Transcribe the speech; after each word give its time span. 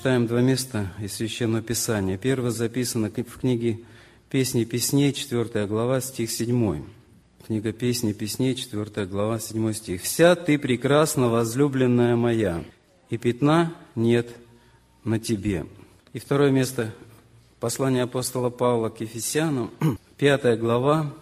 прочитаем 0.00 0.26
два 0.26 0.40
места 0.40 0.90
из 0.98 1.12
Священного 1.12 1.62
Писания. 1.62 2.16
Первое 2.16 2.52
записано 2.52 3.10
в 3.10 3.38
книге 3.38 3.80
«Песни 4.30 4.64
песней», 4.64 5.12
4 5.12 5.66
глава, 5.66 6.00
стих 6.00 6.30
7. 6.30 6.82
Книга 7.46 7.72
«Песни 7.72 8.14
песней», 8.14 8.54
4 8.54 9.04
глава, 9.04 9.38
7 9.38 9.74
стих. 9.74 10.00
«Вся 10.00 10.36
ты 10.36 10.58
прекрасна, 10.58 11.28
возлюбленная 11.28 12.16
моя, 12.16 12.64
и 13.10 13.18
пятна 13.18 13.74
нет 13.94 14.30
на 15.04 15.18
тебе». 15.18 15.66
И 16.14 16.18
второе 16.18 16.50
место– 16.50 16.94
послание 17.60 18.04
апостола 18.04 18.48
Павла 18.48 18.88
к 18.88 19.02
Ефесянам, 19.02 19.70
5 20.16 20.58
глава, 20.58 21.12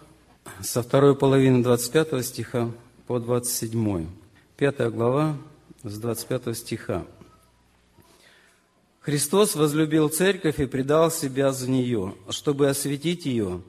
со 0.61 0.83
второй 0.83 1.17
половины 1.17 1.61
25 1.63 2.25
стиха 2.25 2.71
по 3.07 3.19
27. 3.19 4.07
5 4.55 4.93
глава, 4.93 5.35
с 5.83 5.97
25 5.97 6.57
стиха. 6.57 7.05
Христос 9.01 9.55
возлюбил 9.55 10.09
церковь 10.09 10.59
и 10.59 10.65
предал 10.65 11.09
себя 11.09 11.53
за 11.53 11.69
нее, 11.69 12.15
чтобы 12.29 12.67
осветить 12.67 13.25
ее, 13.25 13.61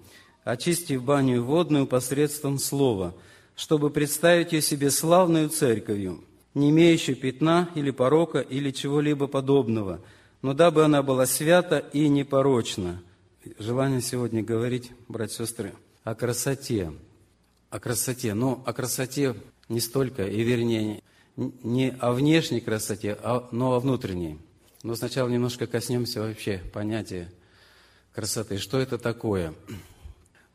очистив 0.45 1.05
баню 1.05 1.43
водную 1.43 1.87
посредством 1.87 2.59
слова, 2.59 3.15
чтобы 3.55 3.91
представить 3.91 4.53
ее 4.53 4.61
себе 4.61 4.91
славную 4.91 5.49
церковью, 5.49 6.25
не 6.55 6.71
имеющую 6.71 7.17
пятна 7.17 7.71
или 7.77 7.91
порока 7.93 8.41
или 8.41 8.71
чего-либо 8.73 9.29
подобного, 9.29 10.01
но 10.43 10.53
дабы 10.53 10.85
она 10.85 11.03
была 11.03 11.27
свята 11.27 11.79
и 11.79 12.09
непорочна. 12.09 13.03
Желание 13.59 14.01
сегодня 14.01 14.43
говорить, 14.43 14.91
братья 15.09 15.45
и 15.45 15.47
сестры, 15.47 15.75
о 16.03 16.15
красоте. 16.15 16.93
О 17.71 17.79
красоте. 17.79 18.35
Но 18.35 18.63
о 18.67 18.73
красоте 18.73 19.37
не 19.69 19.81
столько, 19.81 20.27
и 20.27 20.43
вернее, 20.43 21.03
не 21.37 21.95
о 22.01 22.13
внешней 22.13 22.61
красоте, 22.61 23.17
а, 23.23 23.49
но 23.53 23.75
о 23.75 23.81
внутренней. 23.81 24.39
Но 24.83 24.95
сначала 24.95 25.29
немножко 25.29 25.67
коснемся 25.67 26.21
вообще 26.21 26.63
понятия 26.73 27.31
красоты. 28.15 28.59
Что 28.59 28.79
это 28.79 28.99
такое? 28.99 29.55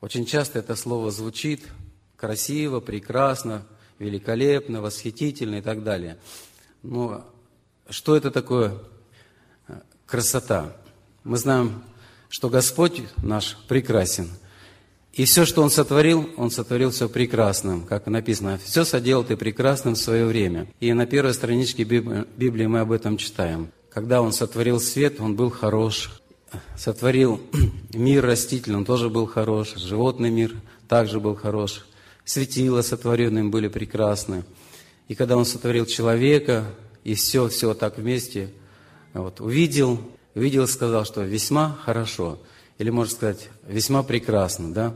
Очень 0.02 0.26
часто 0.26 0.60
это 0.60 0.76
слово 0.76 1.12
звучит 1.12 1.64
красиво, 2.16 2.80
прекрасно, 2.80 3.66
великолепно, 4.00 4.82
восхитительно 4.82 5.56
и 5.56 5.62
так 5.62 5.84
далее. 5.84 6.18
Но 6.82 7.26
что 7.90 8.16
это 8.16 8.32
такое 8.32 8.80
э, 9.68 9.80
красота? 10.06 10.76
Мы 11.24 11.38
знаем, 11.38 11.84
что 12.30 12.50
Господь 12.50 13.04
наш 13.18 13.58
прекрасен– 13.68 14.30
и 15.16 15.24
все, 15.24 15.46
что 15.46 15.64
Он 15.64 15.70
сотворил, 15.70 16.30
Он 16.36 16.52
сотворил 16.52 16.92
все 16.92 17.08
прекрасным, 17.08 17.86
как 17.86 18.06
написано. 18.08 18.60
Все 18.64 18.84
соделал 18.84 19.24
Ты 19.24 19.38
прекрасным 19.38 19.96
в 19.96 19.98
свое 19.98 20.26
время. 20.26 20.68
И 20.82 20.92
на 20.92 21.06
первой 21.06 21.34
страничке 21.34 21.84
Библии 21.84 22.66
мы 22.66 22.82
об 22.82 22.92
этом 22.92 23.16
читаем. 23.16 23.72
Когда 23.96 24.22
Он 24.22 24.34
сотворил 24.34 24.80
свет, 24.80 25.20
Он 25.20 25.36
был 25.36 25.50
хорош. 25.50 26.22
Сотворил 26.78 27.42
мир 27.94 28.24
растительный, 28.24 28.78
он 28.78 28.86
тоже 28.86 29.10
был 29.10 29.26
хорош. 29.26 29.74
Животный 29.76 30.30
мир 30.30 30.54
также 30.88 31.20
был 31.20 31.36
хорош. 31.36 31.88
Светила 32.26 32.84
сотворенные 32.84 33.46
были 33.46 33.70
прекрасны. 33.70 34.44
И 35.08 35.16
когда 35.16 35.38
Он 35.38 35.46
сотворил 35.46 35.88
человека, 35.88 36.66
и 37.04 37.16
все, 37.16 37.48
все 37.48 37.74
так 37.74 37.98
вместе, 37.98 38.52
вот, 39.14 39.42
увидел, 39.42 40.00
увидел 40.36 40.68
сказал, 40.68 41.06
что 41.06 41.24
весьма 41.24 41.80
хорошо– 41.84 42.38
или, 42.78 42.90
можно 42.90 43.14
сказать, 43.14 43.50
весьма 43.66 44.04
прекрасно, 44.04 44.74
да? 44.74 44.94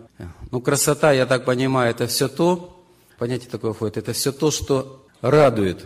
Ну, 0.52 0.60
красота, 0.60 1.14
я 1.14 1.26
так 1.26 1.46
понимаю, 1.46 1.92
это 1.92 2.08
все 2.08 2.28
то, 2.28 2.84
понятие 3.18 3.50
такое 3.50 3.72
входит, 3.72 3.96
это 3.96 4.12
все 4.12 4.34
то, 4.34 4.52
что 4.52 5.06
радует 5.22 5.86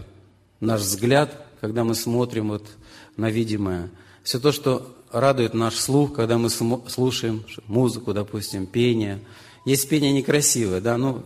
наш 0.60 0.82
взгляд, 0.82 1.46
когда 1.62 1.84
мы 1.84 1.94
смотрим 1.94 2.50
вот 2.50 2.66
на 3.18 3.30
видимое. 3.30 3.90
Все 4.24 4.40
то, 4.40 4.52
что 4.52 4.96
радует 5.12 5.54
наш 5.54 5.76
слух, 5.76 6.14
когда 6.14 6.38
мы 6.38 6.50
слушаем 6.50 7.44
музыку, 7.68 8.14
допустим, 8.14 8.66
пение. 8.66 9.20
Есть 9.66 9.88
пение 9.88 10.12
некрасивое, 10.12 10.82
да, 10.82 10.98
ну, 10.98 11.24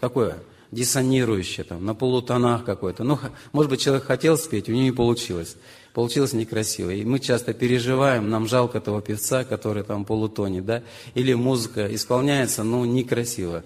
такое, 0.00 0.38
диссонирующее, 0.70 1.64
там, 1.64 1.84
на 1.84 1.94
полутонах 1.94 2.64
какое-то. 2.64 3.04
Ну, 3.04 3.18
может 3.52 3.70
быть, 3.70 3.80
человек 3.80 4.04
хотел 4.04 4.38
спеть, 4.38 4.68
у 4.68 4.72
него 4.72 4.84
не 4.84 4.92
получилось 4.92 5.56
получилось 5.92 6.32
некрасиво. 6.32 6.90
И 6.90 7.04
мы 7.04 7.18
часто 7.18 7.52
переживаем, 7.52 8.30
нам 8.30 8.48
жалко 8.48 8.80
того 8.80 9.00
певца, 9.00 9.44
который 9.44 9.82
там 9.82 10.04
полутонет, 10.04 10.64
да, 10.64 10.82
или 11.14 11.34
музыка 11.34 11.92
исполняется, 11.94 12.62
но 12.62 12.84
некрасиво, 12.84 13.64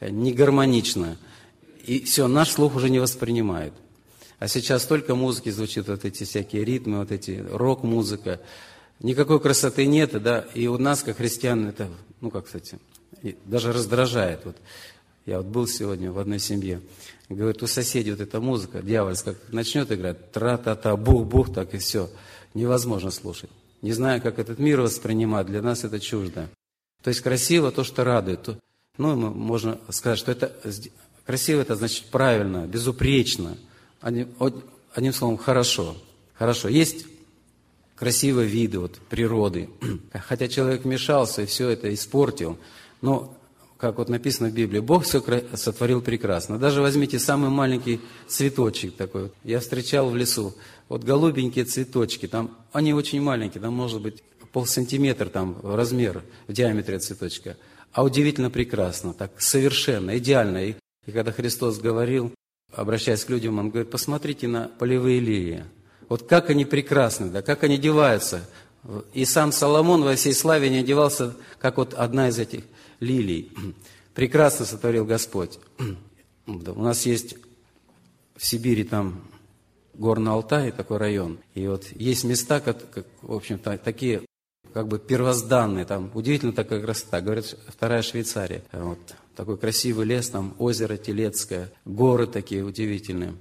не 0.00 0.32
гармонично. 0.32 1.16
И 1.84 2.00
все, 2.04 2.28
наш 2.28 2.50
слух 2.50 2.76
уже 2.76 2.90
не 2.90 2.98
воспринимает. 2.98 3.72
А 4.42 4.48
сейчас 4.48 4.82
столько 4.82 5.14
музыки 5.14 5.50
звучит, 5.50 5.86
вот 5.86 6.04
эти 6.04 6.24
всякие 6.24 6.64
ритмы, 6.64 6.98
вот 6.98 7.12
эти 7.12 7.46
рок-музыка. 7.48 8.40
Никакой 8.98 9.38
красоты 9.38 9.86
нет, 9.86 10.20
да, 10.20 10.40
и 10.52 10.66
у 10.66 10.78
нас, 10.78 11.04
как 11.04 11.18
христиан, 11.18 11.68
это, 11.68 11.88
ну, 12.20 12.28
как, 12.28 12.46
кстати, 12.46 12.80
даже 13.44 13.72
раздражает. 13.72 14.44
Вот 14.44 14.56
я 15.26 15.36
вот 15.36 15.46
был 15.46 15.68
сегодня 15.68 16.10
в 16.10 16.18
одной 16.18 16.40
семье, 16.40 16.80
говорит, 17.28 17.62
у 17.62 17.68
соседей 17.68 18.10
вот 18.10 18.20
эта 18.20 18.40
музыка 18.40 18.82
дьявольская, 18.82 19.34
как 19.34 19.52
начнет 19.52 19.92
играть, 19.92 20.32
тра-та-та, 20.32 20.96
бух-бух, 20.96 21.54
так 21.54 21.72
и 21.74 21.78
все. 21.78 22.10
Невозможно 22.52 23.12
слушать. 23.12 23.50
Не 23.80 23.92
знаю, 23.92 24.20
как 24.20 24.40
этот 24.40 24.58
мир 24.58 24.80
воспринимать, 24.80 25.46
для 25.46 25.62
нас 25.62 25.84
это 25.84 26.00
чуждо. 26.00 26.48
То 27.04 27.10
есть 27.10 27.20
красиво 27.20 27.70
то, 27.70 27.84
что 27.84 28.02
радует. 28.02 28.58
Ну, 28.98 29.14
можно 29.14 29.78
сказать, 29.90 30.18
что 30.18 30.32
это 30.32 30.52
красиво, 31.24 31.60
это 31.60 31.76
значит 31.76 32.06
правильно, 32.06 32.66
безупречно. 32.66 33.56
Одним, 34.02 34.28
одним 34.92 35.12
словом, 35.12 35.38
хорошо. 35.38 35.96
Хорошо. 36.34 36.68
Есть 36.68 37.06
красивые 37.94 38.48
виды 38.48 38.80
вот, 38.80 38.98
природы. 39.08 39.70
Хотя 40.12 40.48
человек 40.48 40.84
вмешался 40.84 41.42
и 41.42 41.46
все 41.46 41.70
это 41.70 41.92
испортил. 41.94 42.58
Но 43.00 43.34
как 43.78 43.98
вот 43.98 44.08
написано 44.08 44.48
в 44.48 44.52
Библии, 44.52 44.80
Бог 44.80 45.04
все 45.04 45.22
сотворил 45.54 46.02
прекрасно. 46.02 46.58
Даже 46.58 46.82
возьмите 46.82 47.18
самый 47.18 47.50
маленький 47.50 48.00
цветочек 48.28 48.96
такой. 48.96 49.32
Я 49.44 49.60
встречал 49.60 50.10
в 50.10 50.16
лесу, 50.16 50.54
вот 50.88 51.04
голубенькие 51.04 51.64
цветочки, 51.64 52.28
там 52.28 52.56
они 52.72 52.92
очень 52.92 53.20
маленькие, 53.20 53.60
там 53.60 53.74
может 53.74 54.00
быть 54.00 54.22
полсантиметра 54.52 55.26
там 55.26 55.56
размер 55.62 56.22
в 56.46 56.52
диаметре 56.52 56.98
цветочка. 56.98 57.56
А 57.92 58.04
удивительно 58.04 58.50
прекрасно, 58.50 59.14
так 59.14 59.40
совершенно, 59.40 60.16
идеально. 60.18 60.64
И, 60.64 60.74
и 61.06 61.12
когда 61.12 61.32
Христос 61.32 61.78
говорил, 61.78 62.32
обращаясь 62.74 63.24
к 63.24 63.30
людям, 63.30 63.58
Он 63.58 63.70
говорит, 63.70 63.90
посмотрите 63.90 64.48
на 64.48 64.68
полевые 64.78 65.20
лилии. 65.20 65.64
Вот 66.08 66.28
как 66.28 66.50
они 66.50 66.64
прекрасны, 66.64 67.30
да, 67.30 67.42
как 67.42 67.64
они 67.64 67.76
одеваются. 67.76 68.48
И 69.12 69.24
сам 69.24 69.52
Соломон 69.52 70.02
во 70.02 70.14
всей 70.16 70.34
славе 70.34 70.68
не 70.68 70.78
одевался, 70.78 71.34
как 71.58 71.76
вот 71.76 71.94
одна 71.94 72.28
из 72.28 72.38
этих 72.38 72.64
лилий. 73.00 73.52
Прекрасно 74.14 74.66
сотворил 74.66 75.04
Господь. 75.04 75.58
У 76.46 76.82
нас 76.82 77.06
есть 77.06 77.36
в 78.36 78.44
Сибири 78.44 78.84
там 78.84 79.22
Горный 79.94 80.32
Алтай, 80.32 80.72
такой 80.72 80.96
район. 80.96 81.38
И 81.54 81.66
вот 81.66 81.86
есть 81.94 82.24
места, 82.24 82.60
как, 82.60 82.90
как 82.90 83.06
в 83.20 83.32
общем-то, 83.32 83.78
такие 83.78 84.22
как 84.72 84.88
бы 84.88 84.98
первозданные, 84.98 85.84
там 85.84 86.10
удивительно 86.14 86.52
такая 86.52 86.80
красота. 86.80 87.20
Говорят, 87.20 87.56
вторая 87.68 88.02
Швейцария. 88.02 88.64
Вот 88.72 88.98
такой 89.36 89.56
красивый 89.56 90.06
лес, 90.06 90.28
там 90.28 90.54
озеро 90.58 90.96
Телецкое, 90.96 91.70
горы 91.84 92.26
такие 92.26 92.64
удивительные. 92.64 93.34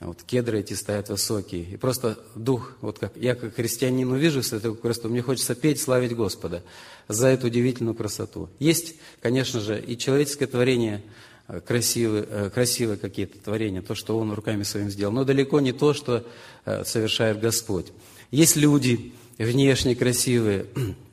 Вот 0.00 0.22
кедры 0.22 0.60
эти 0.60 0.72
стоят 0.72 1.10
высокие. 1.10 1.62
И 1.62 1.76
просто 1.76 2.18
дух, 2.34 2.72
вот 2.80 2.98
как 2.98 3.16
я 3.16 3.34
как 3.34 3.54
христианин 3.54 4.10
увижу 4.10 4.40
все 4.40 4.56
эту 4.56 4.74
красоту, 4.74 5.10
мне 5.10 5.20
хочется 5.20 5.54
петь, 5.54 5.80
славить 5.80 6.16
Господа 6.16 6.62
за 7.06 7.28
эту 7.28 7.48
удивительную 7.48 7.94
красоту. 7.94 8.48
Есть, 8.58 8.94
конечно 9.20 9.60
же, 9.60 9.78
и 9.78 9.98
человеческое 9.98 10.46
творение 10.46 11.02
э, 11.48 11.60
красивые, 11.60 12.26
э, 12.26 12.50
красивые 12.50 12.96
какие-то 12.96 13.38
творения, 13.38 13.82
то, 13.82 13.94
что 13.94 14.18
Он 14.18 14.32
руками 14.32 14.62
своим 14.62 14.88
сделал, 14.88 15.12
но 15.12 15.24
далеко 15.24 15.60
не 15.60 15.72
то, 15.72 15.92
что 15.92 16.26
э, 16.64 16.84
совершает 16.84 17.38
Господь. 17.38 17.92
Есть 18.30 18.56
люди 18.56 19.12
внешне 19.36 19.94
красивые, 19.94 20.64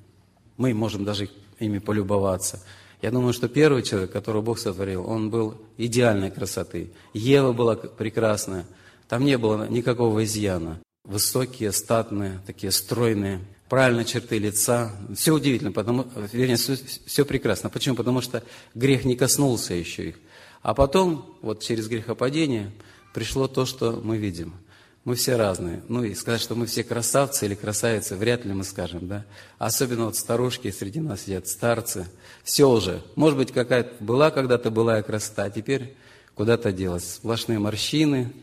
мы 0.58 0.74
можем 0.74 1.04
даже 1.04 1.30
ими 1.60 1.80
полюбоваться– 1.80 2.64
я 3.02 3.12
думаю, 3.12 3.34
что 3.34 3.48
первый 3.48 3.84
человек, 3.84 4.12
которого 4.12 4.42
Бог 4.42 4.60
сотворил, 4.60 5.08
он 5.08 5.30
был 5.30 5.62
идеальной 5.78 6.32
красоты. 6.32 6.92
Ева 7.14 7.54
была 7.54 7.76
прекрасная. 7.76 8.66
Там 9.08 9.24
не 9.24 9.38
было 9.38 9.68
никакого 9.70 10.24
изъяна. 10.24 10.80
Высокие, 11.04 11.72
статные, 11.72 12.42
такие 12.46 12.72
стройные, 12.72 13.40
правильные 13.70 14.06
черты 14.06 14.40
лица. 14.40 14.92
Все 15.16 15.34
удивительно, 15.34 15.72
потому, 15.72 16.08
вернее, 16.34 16.58
все, 16.58 16.76
все 17.06 17.24
прекрасно. 17.24 17.70
Почему? 17.70 17.96
Потому 17.96 18.22
что 18.22 18.44
грех 18.74 19.06
не 19.06 19.16
коснулся 19.16 19.74
еще 19.74 20.10
их. 20.10 20.20
А 20.64 20.74
потом, 20.74 21.38
вот 21.42 21.62
через 21.62 21.88
грехопадение, 21.88 22.72
пришло 23.14 23.48
то, 23.48 23.66
что 23.66 24.02
мы 24.04 24.18
видим– 24.18 24.54
мы 25.08 25.16
все 25.16 25.38
разные. 25.38 25.82
Ну 25.88 26.04
и 26.04 26.14
сказать, 26.16 26.42
что 26.42 26.54
мы 26.54 26.66
все 26.66 26.84
красавцы 26.84 27.46
или 27.46 27.56
красавицы, 27.56 28.18
вряд 28.18 28.44
ли 28.44 28.52
мы 28.52 28.66
скажем, 28.66 29.08
да. 29.08 29.24
Особенно 29.58 30.04
вот 30.04 30.18
старушки 30.18 30.70
среди 30.70 31.00
нас 31.00 31.22
сидят, 31.22 31.48
старцы. 31.48 32.08
Все 32.44 32.70
уже. 32.70 33.02
Может 33.16 33.38
быть, 33.38 33.54
какая-то 33.54 34.04
была 34.04 34.32
когда-то 34.32 34.70
былая 34.70 35.02
красота, 35.04 35.46
а 35.46 35.50
теперь 35.50 35.96
куда-то 36.36 36.74
делась. 36.74 37.10
Сплошные 37.10 37.58
морщины, 37.58 38.34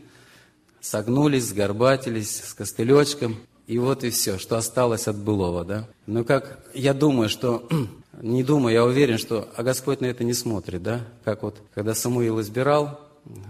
согнулись, 0.81 1.43
сгорбатились, 1.43 2.43
с 2.43 2.55
костылечком. 2.55 3.37
и 3.67 3.77
вот 3.77 4.03
и 4.03 4.09
все, 4.09 4.39
что 4.39 4.57
осталось 4.57 5.07
от 5.07 5.17
былого, 5.17 5.65
да? 5.65 5.87
Но 6.07 6.23
как 6.23 6.65
я 6.73 6.95
думаю, 6.95 7.29
что, 7.29 7.69
не 8.23 8.43
думаю, 8.43 8.73
я 8.73 8.85
уверен, 8.85 9.19
что, 9.19 9.47
а 9.55 9.61
Господь 9.61 10.01
на 10.01 10.07
это 10.07 10.23
не 10.23 10.33
смотрит, 10.33 10.81
да? 10.81 11.01
Как 11.25 11.43
вот, 11.43 11.61
когда 11.75 11.93
Самуил 11.93 12.41
избирал 12.41 13.04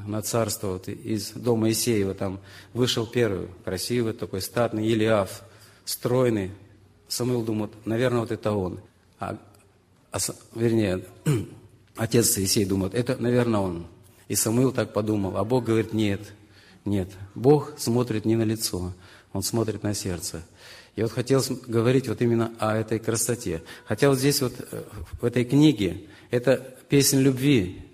на 0.06 0.22
царство 0.22 0.74
вот 0.74 0.88
из 0.88 1.32
дома 1.32 1.70
Исеева, 1.72 2.14
там 2.14 2.40
вышел 2.74 3.06
первый, 3.06 3.48
красивый 3.64 4.14
такой, 4.14 4.42
статный 4.42 4.88
Елиаф, 4.88 5.44
стройный. 5.84 6.52
Самуил 7.08 7.44
думает, 7.44 7.72
наверное, 7.86 8.22
вот 8.22 8.32
это 8.32 8.52
он. 8.52 8.80
А, 9.20 9.38
а 10.12 10.18
вернее, 10.56 11.04
отец 11.96 12.38
Исей 12.38 12.66
думает, 12.66 12.94
это, 12.94 13.18
наверное, 13.18 13.60
он. 13.60 13.88
И 14.28 14.36
Самуил 14.36 14.72
так 14.72 14.94
подумал, 14.94 15.38
а 15.38 15.44
Бог 15.44 15.66
говорит, 15.66 15.94
нет, 15.94 16.22
нет. 16.84 17.10
Бог 17.36 17.74
смотрит 17.78 18.26
не 18.26 18.36
на 18.36 18.44
лицо, 18.44 18.94
он 19.34 19.44
смотрит 19.44 19.84
на 19.84 19.94
сердце. 19.94 20.44
И 20.96 21.02
вот 21.02 21.12
хотел 21.12 21.44
говорить 21.68 22.08
вот 22.08 22.22
именно 22.22 22.54
о 22.58 22.76
этой 22.76 23.00
красоте. 23.00 23.62
Хотя 23.86 24.10
вот 24.10 24.18
здесь 24.18 24.42
вот 24.42 24.54
э, 24.72 24.84
в 25.20 25.26
этой 25.26 25.44
книге 25.44 26.06
это 26.32 26.56
песнь 26.88 27.20
любви. 27.20 27.85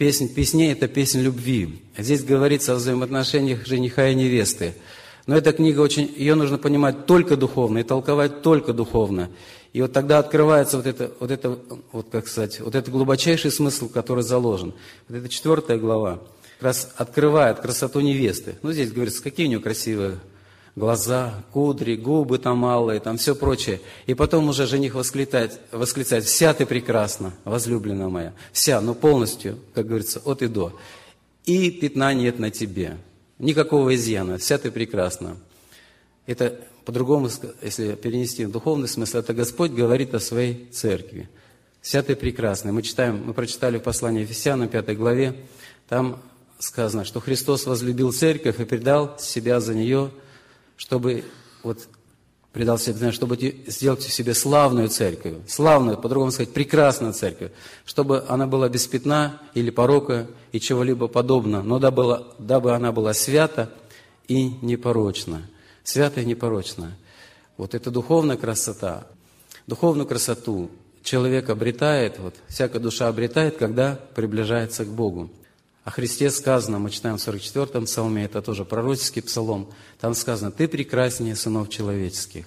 Песнь 0.00 0.32
песней– 0.32 0.72
это 0.72 0.88
песнь 0.88 1.20
любви. 1.20 1.82
Здесь 1.98 2.24
говорится 2.24 2.72
о 2.72 2.76
взаимоотношениях 2.76 3.66
жениха 3.66 4.08
и 4.08 4.14
невесты. 4.14 4.72
Но 5.26 5.36
эта 5.36 5.52
книга 5.52 5.80
очень, 5.80 6.10
ее 6.16 6.36
нужно 6.36 6.56
понимать 6.56 7.04
только 7.04 7.36
духовно 7.36 7.80
и 7.80 7.82
толковать 7.82 8.40
только 8.40 8.72
духовно. 8.72 9.28
И 9.74 9.82
вот 9.82 9.92
тогда 9.92 10.18
открывается 10.18 10.78
вот 10.78 10.86
это, 10.86 11.12
вот 11.20 11.30
это, 11.30 11.58
вот 11.92 12.06
как 12.10 12.28
сказать, 12.28 12.60
вот 12.60 12.74
этот 12.74 12.90
глубочайший 12.90 13.50
смысл, 13.50 13.90
который 13.90 14.22
заложен. 14.22 14.72
Вот 15.06 15.18
эта 15.18 15.28
четвертая 15.28 15.76
глава 15.76 16.22
как 16.54 16.62
раз 16.62 16.94
открывает 16.96 17.60
красоту 17.60 18.00
невесты. 18.00 18.54
Ну, 18.62 18.72
здесь 18.72 18.92
говорится, 18.92 19.22
какие 19.22 19.48
у 19.48 19.48
нее 19.50 19.60
красивые 19.60 20.18
глаза, 20.76 21.44
кудри, 21.52 21.96
губы 21.96 22.38
там 22.38 22.58
малые, 22.58 23.00
там 23.00 23.16
все 23.16 23.34
прочее. 23.34 23.80
И 24.06 24.14
потом 24.14 24.48
уже 24.48 24.66
жених 24.66 24.94
восклицает, 24.94 25.60
восклицает, 25.72 26.24
вся 26.24 26.54
ты 26.54 26.66
прекрасна, 26.66 27.32
возлюбленная 27.44 28.08
моя, 28.08 28.32
вся, 28.52 28.80
но 28.80 28.94
полностью, 28.94 29.58
как 29.74 29.86
говорится, 29.86 30.20
от 30.24 30.42
и 30.42 30.46
до. 30.46 30.78
И 31.44 31.70
пятна 31.70 32.14
нет 32.14 32.38
на 32.38 32.50
тебе, 32.50 32.98
никакого 33.38 33.94
изъяна, 33.94 34.38
вся 34.38 34.58
ты 34.58 34.70
прекрасна. 34.70 35.36
Это 36.26 36.60
по-другому, 36.84 37.28
если 37.62 37.94
перенести 37.94 38.44
в 38.44 38.52
духовный 38.52 38.88
смысл, 38.88 39.18
это 39.18 39.34
Господь 39.34 39.72
говорит 39.72 40.14
о 40.14 40.20
своей 40.20 40.68
церкви. 40.70 41.28
Вся 41.80 42.02
ты 42.02 42.14
прекрасна. 42.14 42.72
Мы 42.72 42.82
читаем, 42.82 43.22
мы 43.24 43.32
прочитали 43.32 43.78
в 43.78 43.82
послании 43.82 44.22
Ефесянам, 44.22 44.68
5 44.68 44.96
главе, 44.96 45.34
там 45.88 46.20
сказано, 46.58 47.06
что 47.06 47.20
Христос 47.20 47.66
возлюбил 47.66 48.12
церковь 48.12 48.60
и 48.60 48.64
предал 48.64 49.18
себя 49.18 49.60
за 49.60 49.74
нее– 49.74 50.10
чтобы 50.80 51.24
вот 51.62 51.88
предал 52.52 52.78
себе, 52.78 53.12
чтобы 53.12 53.36
сделать 53.66 54.02
себе 54.02 54.32
славную 54.32 54.88
церковь, 54.88 55.34
славную, 55.46 55.98
по-другому 55.98 56.32
сказать, 56.32 56.54
прекрасную 56.54 57.12
церковь, 57.12 57.52
чтобы 57.84 58.24
она 58.28 58.46
была 58.46 58.66
без 58.70 58.86
пятна 58.86 59.42
или 59.52 59.68
порока 59.68 60.26
и 60.52 60.58
чего-либо 60.58 61.06
подобного, 61.06 61.62
но 61.62 61.78
дабы, 61.78 62.24
дабы 62.38 62.72
она 62.72 62.92
была 62.92 63.12
свята 63.12 63.70
и 64.26 64.54
непорочна. 64.62 65.42
Свята 65.84 66.22
и 66.22 66.24
непорочна. 66.24 66.96
Вот 67.58 67.74
это 67.74 67.90
духовная 67.90 68.38
красота. 68.38 69.06
Духовную 69.66 70.06
красоту 70.06 70.70
человек 71.02 71.50
обретает, 71.50 72.18
вот, 72.18 72.34
всякая 72.48 72.80
душа 72.80 73.08
обретает, 73.08 73.58
когда 73.58 74.00
приближается 74.14 74.86
к 74.86 74.88
Богу. 74.88 75.30
О 75.90 75.92
Христе 75.92 76.30
сказано, 76.30 76.78
мы 76.78 76.88
читаем 76.90 77.18
в 77.18 77.20
44-м 77.20 77.84
псалме, 77.84 78.24
это 78.24 78.40
тоже 78.42 78.64
пророческий 78.64 79.22
псалом, 79.22 79.68
там 80.00 80.14
сказано, 80.14 80.52
«Ты 80.52 80.68
прекраснее 80.68 81.34
сынов 81.34 81.68
человеческих, 81.68 82.44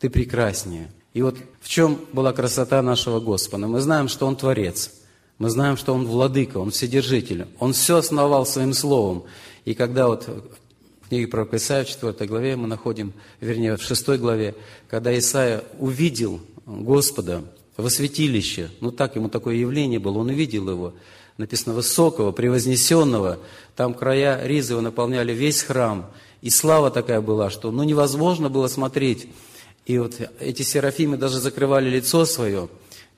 ты 0.00 0.10
прекраснее». 0.10 0.90
И 1.14 1.22
вот 1.22 1.36
в 1.60 1.68
чем 1.68 2.00
была 2.12 2.32
красота 2.32 2.82
нашего 2.82 3.20
Господа? 3.20 3.68
Мы 3.68 3.80
знаем, 3.80 4.08
что 4.08 4.26
Он 4.26 4.34
Творец, 4.34 4.90
мы 5.38 5.48
знаем, 5.48 5.76
что 5.76 5.94
Он 5.94 6.04
Владыка, 6.04 6.58
Он 6.58 6.72
Вседержитель, 6.72 7.46
Он 7.60 7.72
все 7.72 7.98
основал 7.98 8.44
Своим 8.46 8.72
Словом. 8.72 9.26
И 9.64 9.74
когда 9.74 10.08
вот 10.08 10.26
в 10.26 11.08
книге 11.08 11.28
пророка 11.28 11.58
Исаия 11.58 11.84
в 11.84 11.88
4 11.88 12.26
главе 12.26 12.56
мы 12.56 12.66
находим, 12.66 13.12
вернее, 13.40 13.76
в 13.76 13.82
6 13.82 14.08
главе, 14.18 14.56
когда 14.88 15.16
Исаия 15.16 15.62
увидел 15.78 16.40
Господа 16.66 17.44
во 17.76 17.88
святилище, 17.88 18.70
ну 18.80 18.90
так 18.90 19.14
ему 19.14 19.28
такое 19.28 19.54
явление 19.54 20.00
было, 20.00 20.18
он 20.18 20.30
увидел 20.30 20.68
его, 20.68 20.94
написано 21.38 21.74
высокого, 21.74 22.32
превознесенного. 22.32 23.38
Там 23.76 23.94
края 23.94 24.46
ризы 24.46 24.80
наполняли 24.80 25.32
весь 25.32 25.62
храм. 25.62 26.10
И 26.40 26.50
слава 26.50 26.90
такая 26.90 27.20
была, 27.20 27.50
что 27.50 27.70
ну, 27.70 27.82
невозможно 27.82 28.48
было 28.48 28.68
смотреть. 28.68 29.28
И 29.86 29.98
вот 29.98 30.14
эти 30.40 30.62
серафимы 30.62 31.16
даже 31.16 31.38
закрывали 31.38 31.88
лицо 31.88 32.24
свое. 32.24 32.68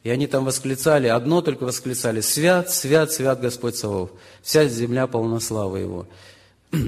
И 0.03 0.11
они 0.11 0.27
там 0.27 0.45
восклицали, 0.45 1.09
одно 1.09 1.41
только 1.41 1.65
восклицали, 1.65 2.21
«Свят, 2.21 2.71
свят, 2.71 3.11
свят 3.11 3.41
Господь 3.41 3.77
Савов, 3.77 4.11
вся 4.43 4.67
земля 4.67 5.07
полна 5.07 5.41
славы 5.41 5.79
Его». 5.81 6.07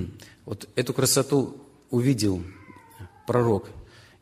Вот 0.45 0.69
эту 0.77 0.95
красоту 0.95 1.57
увидел 1.91 2.41
пророк 3.27 3.67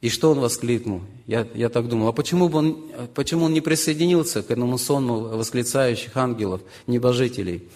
и 0.04 0.10
что 0.10 0.30
он 0.32 0.40
воскликнул? 0.40 1.00
Я, 1.26 1.46
я 1.54 1.70
так 1.70 1.88
думал, 1.88 2.08
а 2.08 2.12
почему, 2.12 2.48
бы 2.48 2.58
он, 2.58 2.90
почему 3.14 3.46
он 3.46 3.54
не 3.54 3.62
присоединился 3.62 4.42
к 4.42 4.50
этому 4.50 4.76
сонму 4.76 5.20
восклицающих 5.20 6.16
ангелов, 6.16 6.60
небожителей? 6.86 7.68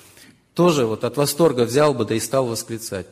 Тоже 0.54 0.84
вот 0.84 1.04
от 1.04 1.16
восторга 1.16 1.62
взял 1.62 1.94
бы, 1.94 2.04
да 2.04 2.14
и 2.14 2.20
стал 2.20 2.46
восклицать. 2.46 3.06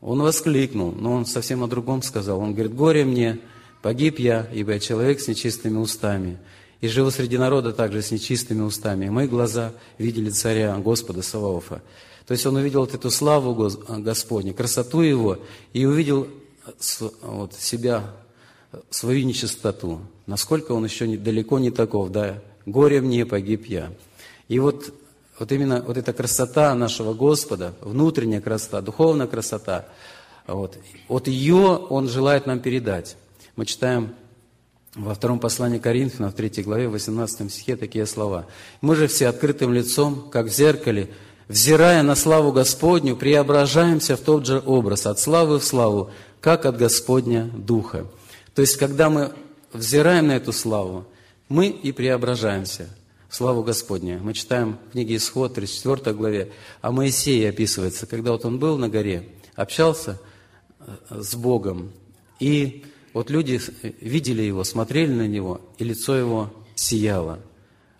Он 0.00 0.20
воскликнул, 0.22 0.92
но 0.92 1.12
он 1.12 1.26
совсем 1.26 1.62
о 1.62 1.68
другом 1.68 2.02
сказал. 2.02 2.40
Он 2.40 2.52
говорит, 2.52 2.74
горе 2.74 3.04
мне, 3.04 3.38
погиб 3.80 4.18
я, 4.18 4.48
ибо 4.52 4.72
я 4.72 4.80
человек 4.80 5.20
с 5.20 5.28
нечистыми 5.28 5.78
устами. 5.78 6.38
И 6.80 6.88
живу 6.88 7.10
среди 7.10 7.38
народа 7.38 7.72
также 7.72 8.02
с 8.02 8.10
нечистыми 8.10 8.62
устами. 8.62 9.06
И 9.06 9.10
мои 9.10 9.28
глаза 9.28 9.72
видели 9.98 10.30
царя, 10.30 10.76
Господа 10.78 11.22
Саваофа. 11.22 11.80
То 12.26 12.32
есть 12.32 12.44
он 12.44 12.56
увидел 12.56 12.80
вот 12.80 12.92
эту 12.92 13.10
славу 13.10 13.54
Господню, 13.88 14.52
красоту 14.52 15.00
его, 15.00 15.38
и 15.72 15.86
увидел 15.86 16.26
вот, 17.22 17.54
себя 17.54 18.12
свою 18.90 19.24
нечистоту, 19.24 20.00
насколько 20.26 20.72
он 20.72 20.84
еще 20.84 21.06
далеко 21.16 21.58
не 21.58 21.70
таков, 21.70 22.10
да, 22.10 22.42
горе 22.66 23.00
мне, 23.00 23.26
погиб 23.26 23.66
я. 23.66 23.92
И 24.48 24.58
вот, 24.58 24.92
вот 25.38 25.52
именно 25.52 25.82
вот 25.82 25.96
эта 25.96 26.12
красота 26.12 26.74
нашего 26.74 27.14
Господа, 27.14 27.74
внутренняя 27.80 28.40
красота, 28.40 28.80
духовная 28.80 29.26
красота, 29.26 29.86
вот, 30.46 30.78
вот 31.08 31.28
ее 31.28 31.56
Он 31.56 32.08
желает 32.08 32.46
нам 32.46 32.60
передать. 32.60 33.16
Мы 33.56 33.66
читаем 33.66 34.14
во 34.94 35.14
втором 35.14 35.40
послании 35.40 35.78
Коринфянам, 35.78 36.30
в 36.30 36.34
третьей 36.34 36.64
главе, 36.64 36.88
в 36.88 36.92
18 36.92 37.52
стихе 37.52 37.76
такие 37.76 38.06
слова. 38.06 38.46
«Мы 38.80 38.96
же 38.96 39.08
все 39.08 39.28
открытым 39.28 39.72
лицом, 39.72 40.28
как 40.30 40.46
в 40.46 40.52
зеркале, 40.52 41.10
взирая 41.48 42.02
на 42.02 42.14
славу 42.14 42.52
Господню, 42.52 43.16
преображаемся 43.16 44.16
в 44.16 44.20
тот 44.20 44.46
же 44.46 44.62
образ, 44.64 45.06
от 45.06 45.18
славы 45.18 45.58
в 45.58 45.64
славу, 45.64 46.10
как 46.40 46.64
от 46.64 46.78
Господня 46.78 47.50
Духа». 47.54 48.06
То 48.56 48.62
есть, 48.62 48.78
когда 48.78 49.10
мы 49.10 49.34
взираем 49.70 50.28
на 50.28 50.32
эту 50.32 50.50
славу, 50.50 51.06
мы 51.50 51.68
и 51.68 51.92
преображаемся 51.92 52.88
славу 53.28 53.62
Господня. 53.62 54.18
Мы 54.18 54.32
читаем 54.32 54.78
в 54.88 54.92
книге 54.92 55.16
Исход, 55.16 55.52
34 55.52 56.16
главе, 56.16 56.52
а 56.80 56.90
Моисей 56.90 57.46
описывается, 57.46 58.06
когда 58.06 58.32
вот 58.32 58.46
он 58.46 58.58
был 58.58 58.78
на 58.78 58.88
горе, 58.88 59.28
общался 59.56 60.18
э, 60.80 61.20
с 61.20 61.34
Богом, 61.34 61.92
и 62.40 62.86
вот 63.12 63.28
люди 63.28 63.60
видели 64.00 64.40
его, 64.40 64.64
смотрели 64.64 65.12
на 65.12 65.28
него, 65.28 65.60
и 65.76 65.84
лицо 65.84 66.16
его 66.16 66.50
сияло. 66.74 67.40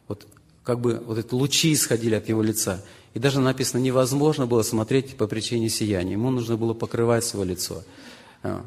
Вот 0.09 0.27
как 0.63 0.81
бы 0.81 1.03
вот 1.05 1.19
эти 1.19 1.35
лучи 1.35 1.75
исходили 1.75 2.15
от 2.15 2.31
его 2.31 2.43
лица. 2.43 2.83
И 3.13 3.19
даже 3.19 3.41
написано, 3.41 3.83
невозможно 3.83 4.47
было 4.47 4.63
смотреть 4.63 5.19
по 5.19 5.27
причине 5.27 5.69
сияния. 5.69 6.13
Ему 6.13 6.31
нужно 6.31 6.57
было 6.57 6.73
покрывать 6.73 7.25
свое 7.25 7.51
лицо. 7.51 7.85
А, 8.43 8.65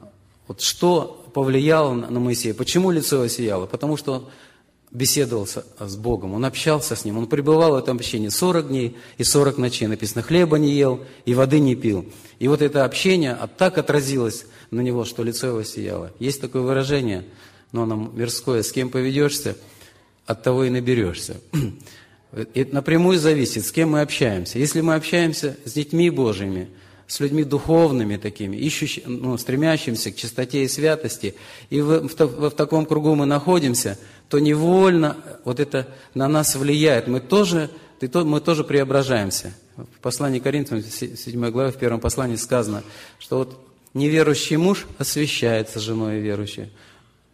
вот 0.48 0.62
что 0.62 1.18
повлияло 1.33 1.93
на 1.93 2.19
Моисея? 2.19 2.53
Почему 2.53 2.91
лицо 2.91 3.17
его 3.17 3.27
сияло? 3.27 3.65
Потому 3.65 3.98
что 3.98 4.13
он 4.13 4.29
беседовал 4.91 5.48
с 5.48 5.95
Богом, 5.95 6.33
он 6.33 6.45
общался 6.45 6.95
с 6.95 7.05
Ним, 7.05 7.17
он 7.17 7.27
пребывал 7.27 7.74
в 7.74 7.75
этом 7.75 7.98
общении 7.98 8.29
40 8.29 8.67
дней 8.69 8.98
и 9.17 9.24
40 9.24 9.57
ночей. 9.57 9.88
Написано, 9.88 10.24
хлеба 10.24 10.57
не 10.57 10.71
ел 10.71 11.01
и 11.25 11.33
воды 11.33 11.59
не 11.59 11.75
пил. 11.75 12.05
И 12.39 12.48
вот 12.48 12.62
это 12.62 12.86
общение 12.86 13.38
так 13.57 13.77
отразилось 13.77 14.45
на 14.71 14.81
него, 14.81 15.05
что 15.05 15.24
лицо 15.24 15.48
его 15.48 15.63
сияло. 15.63 16.12
Есть 16.19 16.41
такое 16.41 16.62
выражение, 16.62 17.25
но 17.71 17.83
оно 17.83 18.12
мирское, 18.13 18.63
с 18.63 18.71
кем 18.71 18.89
поведешься, 18.89 19.55
от 20.25 20.43
того 20.43 20.63
и 20.63 20.69
наберешься. 20.69 21.38
Это 22.31 22.75
напрямую 22.75 23.19
зависит, 23.19 23.65
с 23.65 23.71
кем 23.71 23.91
мы 23.91 24.01
общаемся. 24.01 24.59
Если 24.59 24.81
мы 24.81 24.95
общаемся 24.95 25.57
с 25.65 25.74
детьми 25.74 26.09
Божьими– 26.09 26.69
с 27.09 27.19
людьми 27.19 27.43
духовными 27.43 28.17
такими, 28.17 28.55
ищущими, 28.55 29.05
ну, 29.07 29.37
стремящимися 29.37 30.11
к 30.11 30.15
чистоте 30.15 30.63
и 30.63 30.67
святости, 30.67 31.33
и 31.71 31.81
в, 31.81 32.07
в, 32.07 32.15
в, 32.15 32.49
в 32.49 32.51
таком 32.51 32.85
кругу 32.85 33.15
мы 33.15 33.25
находимся, 33.25 33.97
то 34.29 34.37
невольно 34.37 35.17
вот 35.43 35.59
это 35.59 35.87
на 36.13 36.27
нас 36.27 36.55
влияет. 36.55 37.07
Мы 37.07 37.19
тоже, 37.19 37.71
мы 37.99 38.39
тоже 38.39 38.63
преображаемся. 38.63 39.55
В 39.75 39.99
послании 40.01 40.37
Коринфянам, 40.37 40.83
7 40.83 41.49
главе, 41.49 41.71
в 41.71 41.77
первом 41.77 41.99
послании 41.99 42.35
сказано, 42.35 42.83
что 43.17 43.39
вот 43.39 43.59
неверующий 43.95 44.57
муж 44.57 44.85
освящается 44.99 45.79
женой 45.79 46.19
верующей. 46.19 46.69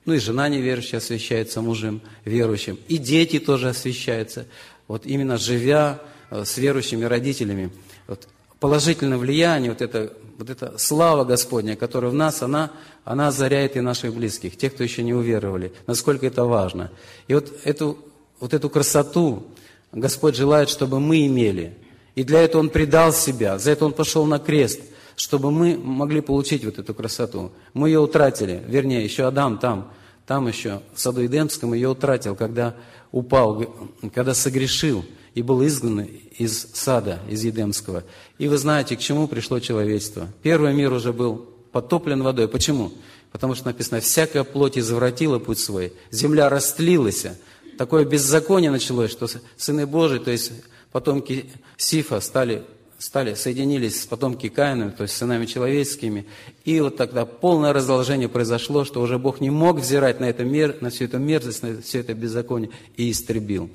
Ну 0.06 0.14
и 0.14 0.20
жена 0.20 0.48
неверующая 0.48 1.00
освящается 1.00 1.60
мужем 1.60 2.02
верующим. 2.24 2.80
И 2.88 2.98
дети 2.98 3.40
тоже 3.40 3.68
освящаются. 3.68 4.46
Вот 4.88 5.06
именно 5.06 5.38
живя 5.38 6.00
э, 6.30 6.46
с 6.46 6.58
верующими 6.58 7.04
родителями. 7.04 7.72
Положительное 8.60 9.18
влияние, 9.18 9.72
вот 9.72 9.82
это, 9.82 10.14
вот 10.38 10.50
эта 10.50 10.78
слава 10.78 11.24
Господня, 11.26 11.76
которая 11.76 12.12
в 12.12 12.14
нас, 12.14 12.42
она, 12.42 12.72
она 13.04 13.28
озаряет 13.28 13.76
и 13.76 13.82
наших 13.82 14.14
близких, 14.14 14.58
тех, 14.58 14.74
кто 14.74 14.84
еще 14.84 15.04
не 15.04 15.14
уверовали. 15.14 15.74
Насколько 15.88 16.28
это 16.28 16.46
важно. 16.46 16.92
И 17.28 17.34
вот 17.34 17.52
эту, 17.64 17.98
вот 18.40 18.54
эту 18.54 18.70
красоту 18.70 19.44
Господь 19.92 20.36
желает, 20.36 20.70
чтобы 20.70 21.00
мы 21.00 21.26
имели. 21.26 21.78
И 22.16 22.24
для 22.24 22.42
этого 22.42 22.62
Он 22.62 22.70
предал 22.70 23.14
себя, 23.14 23.58
за 23.58 23.72
это 23.72 23.86
Он 23.86 23.94
пошел 23.94 24.26
на 24.26 24.40
крест, 24.40 24.82
чтобы 25.16 25.52
мы 25.52 25.78
могли 25.78 26.22
получить 26.22 26.66
вот 26.66 26.80
эту 26.80 26.94
красоту. 26.94 27.52
Мы 27.74 27.90
ее 27.90 28.00
утратили, 28.00 28.62
вернее, 28.68 29.04
еще 29.04 29.26
Адам 29.26 29.58
там, 29.58 29.92
там 30.26 30.48
еще, 30.48 30.82
в 30.94 31.00
саду 31.00 31.26
Эдемском, 31.26 31.74
ее 31.74 31.90
утратил, 31.90 32.36
когда 32.36 32.76
упал, 33.12 33.64
когда 34.14 34.34
согрешил 34.34 35.06
и 35.34 35.42
был 35.42 35.66
изгнан 35.66 36.08
из 36.38 36.68
сада, 36.74 37.20
из 37.30 37.44
Едемского. 37.44 38.04
И 38.38 38.48
вы 38.48 38.58
знаете, 38.58 38.96
к 38.96 39.00
чему 39.00 39.28
пришло 39.28 39.60
человечество. 39.60 40.28
Первый 40.44 40.74
мир 40.74 40.92
уже 40.92 41.14
был 41.14 41.50
потоплен 41.72 42.22
водой. 42.22 42.48
Почему? 42.48 42.92
Потому 43.32 43.56
что 43.56 43.66
написано, 43.68 44.00
всякая 44.00 44.44
плоть 44.44 44.78
извратила 44.78 45.40
путь 45.40 45.60
свой, 45.60 45.94
земля 46.12 46.50
растлилась. 46.50 47.26
Такое 47.78 48.06
беззаконие 48.06 48.72
началось, 48.72 49.12
что 49.12 49.28
сыны 49.58 49.86
Божии, 49.86 50.20
то 50.20 50.32
есть 50.32 50.54
потомки 50.92 51.52
Сифа 51.76 52.22
стали, 52.22 52.64
стали, 52.98 53.34
соединились 53.34 54.02
с 54.02 54.06
потомки 54.06 54.48
Каина, 54.48 54.92
то 54.92 55.04
есть 55.04 55.18
сынами 55.18 55.46
человеческими. 55.46 56.26
И 56.64 56.80
вот 56.80 56.96
тогда 56.96 57.26
полное 57.26 57.74
разложение 57.74 58.30
произошло, 58.30 58.86
что 58.86 59.02
уже 59.02 59.18
Бог 59.18 59.42
не 59.42 59.50
мог 59.50 59.80
взирать 59.80 60.22
на, 60.22 60.26
это 60.26 60.46
мер, 60.46 60.78
на 60.80 60.90
всю 60.90 61.04
эту 61.04 61.20
мерзость, 61.20 61.64
на 61.64 61.82
все 61.82 62.00
это 62.00 62.14
беззаконие 62.14 62.72
и 62.96 63.12
истребил. 63.12 63.70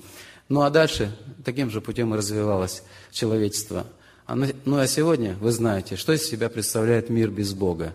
Ну 0.49 0.63
а 0.63 0.71
дальше 0.71 1.15
таким 1.45 1.71
же 1.71 1.83
путем 1.83 2.15
и 2.15 2.17
развивалось 2.17 2.83
человечество. 3.13 3.87
А 4.31 4.37
ну 4.37 4.79
а 4.79 4.87
сегодня 4.87 5.37
вы 5.41 5.51
знаете, 5.51 5.97
что 5.97 6.13
из 6.13 6.23
себя 6.23 6.49
представляет 6.49 7.11
мир 7.11 7.31
без 7.31 7.53
Бога. 7.53 7.95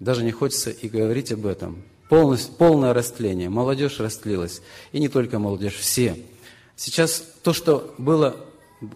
Даже 0.00 0.24
не 0.24 0.32
хочется 0.32 0.70
и 0.70 0.88
говорить 0.88 1.30
об 1.30 1.46
этом. 1.46 1.84
Полностью, 2.08 2.52
полное 2.54 2.92
растление. 2.92 3.48
Молодежь 3.48 4.00
растлилась. 4.00 4.60
И 4.90 4.98
не 4.98 5.08
только 5.08 5.38
молодежь, 5.38 5.74
все. 5.74 6.16
Сейчас 6.74 7.22
то, 7.44 7.52
что 7.52 7.94
было 7.96 8.34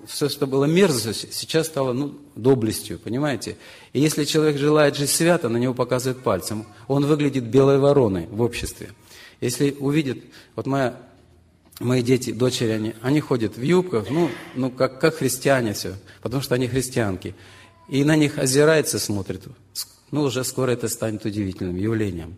все, 0.08 0.28
что 0.28 0.48
было 0.48 0.64
мерзостью, 0.64 1.30
сейчас 1.30 1.68
стало 1.68 1.92
ну, 1.92 2.18
доблестью, 2.34 2.98
понимаете? 2.98 3.58
И 3.92 4.00
если 4.00 4.24
человек 4.24 4.58
желает 4.58 4.96
жить 4.96 5.10
свято, 5.10 5.48
на 5.48 5.58
него 5.58 5.74
показывают 5.74 6.24
пальцем. 6.24 6.66
Он 6.88 7.06
выглядит 7.06 7.44
белой 7.44 7.78
вороной 7.78 8.26
в 8.26 8.42
обществе. 8.42 8.90
Если 9.40 9.76
увидит, 9.78 10.24
вот 10.56 10.66
моя, 10.66 10.98
мои 11.82 12.02
дети, 12.02 12.32
дочери, 12.32 12.70
они, 12.70 12.94
они 13.02 13.20
ходят 13.20 13.56
в 13.56 13.62
юбках, 13.62 14.10
ну, 14.10 14.30
ну 14.54 14.70
как, 14.70 15.00
как 15.00 15.16
христиане 15.16 15.72
все, 15.72 15.94
потому 16.22 16.42
что 16.42 16.54
они 16.54 16.68
христианки. 16.68 17.34
И 17.88 18.04
на 18.04 18.16
них 18.16 18.38
озирается, 18.38 18.98
смотрит. 18.98 19.42
Ну, 20.10 20.22
уже 20.22 20.44
скоро 20.44 20.70
это 20.70 20.88
станет 20.88 21.24
удивительным 21.24 21.76
явлением. 21.76 22.36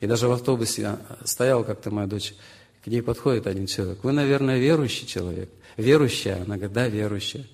И 0.00 0.06
даже 0.06 0.28
в 0.28 0.32
автобусе 0.32 0.98
стоял 1.24 1.64
как-то 1.64 1.90
моя 1.90 2.06
дочь, 2.06 2.34
к 2.84 2.86
ней 2.86 3.02
подходит 3.02 3.46
один 3.46 3.66
человек. 3.66 3.98
Вы, 4.02 4.12
наверное, 4.12 4.58
верующий 4.58 5.06
человек 5.06 5.50
верующая? 5.78 6.42
Она 6.42 6.56
говорит, 6.56 6.72
да, 6.72 6.88
верующая. 6.88 7.46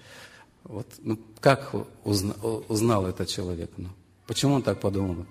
Вот, 0.64 0.86
ну, 1.02 1.20
как 1.40 1.72
узна, 2.02 2.34
узнал 2.68 3.06
этот 3.06 3.28
человек? 3.28 3.70
Ну, 3.76 3.90
почему 4.26 4.54
он 4.54 4.62
так 4.62 4.80
подумал? 4.80 5.26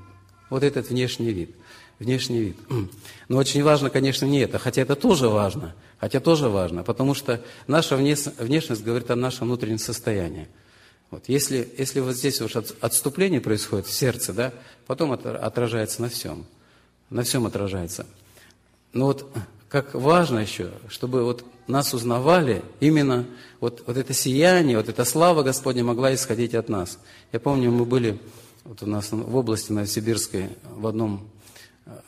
Вот 0.50 0.64
этот 0.64 0.90
внешний 0.90 1.34
вид. 1.34 1.56
Внешний 2.00 2.40
вид. 2.40 2.58
Но 3.28 3.38
очень 3.38 3.64
важно, 3.64 3.90
конечно, 3.90 4.26
не 4.26 4.40
это, 4.40 4.60
хотя 4.60 4.84
это 4.84 4.96
тоже 4.96 5.28
важно. 5.28 5.76
Хотя 6.04 6.20
тоже 6.20 6.50
важно, 6.50 6.84
потому 6.84 7.14
что 7.14 7.40
наша 7.66 7.96
внешность 7.96 8.84
говорит 8.84 9.10
о 9.10 9.16
нашем 9.16 9.48
внутреннем 9.48 9.78
состоянии. 9.78 10.50
Вот, 11.12 11.30
если, 11.30 11.66
если 11.78 12.02
вот 12.02 12.18
здесь 12.18 12.42
уж 12.42 12.58
отступление 12.58 13.40
происходит 13.40 13.86
в 13.86 13.94
сердце, 13.94 14.34
да, 14.34 14.54
потом 14.86 15.14
отражается 15.14 16.02
на 16.02 16.10
всем. 16.10 16.46
На 17.10 17.24
всем 17.24 17.46
отражается. 17.46 18.06
Но 18.92 19.06
вот 19.06 19.32
как 19.70 19.94
важно 19.94 20.40
еще, 20.40 20.72
чтобы 20.90 21.24
вот 21.24 21.46
нас 21.68 21.94
узнавали, 21.94 22.66
именно 22.82 23.26
вот, 23.62 23.84
вот 23.88 23.96
это 23.96 24.12
сияние, 24.12 24.76
вот 24.76 24.90
эта 24.90 25.06
слава 25.06 25.42
Господня 25.42 25.86
могла 25.86 26.14
исходить 26.14 26.54
от 26.54 26.68
нас. 26.68 27.00
Я 27.32 27.40
помню, 27.40 27.72
мы 27.72 27.86
были 27.86 28.20
вот 28.66 28.84
у 28.84 28.88
нас 28.88 29.14
в 29.14 29.36
области 29.38 29.72
Новосибирской, 29.72 30.50
в 30.66 30.86
одном 30.86 31.30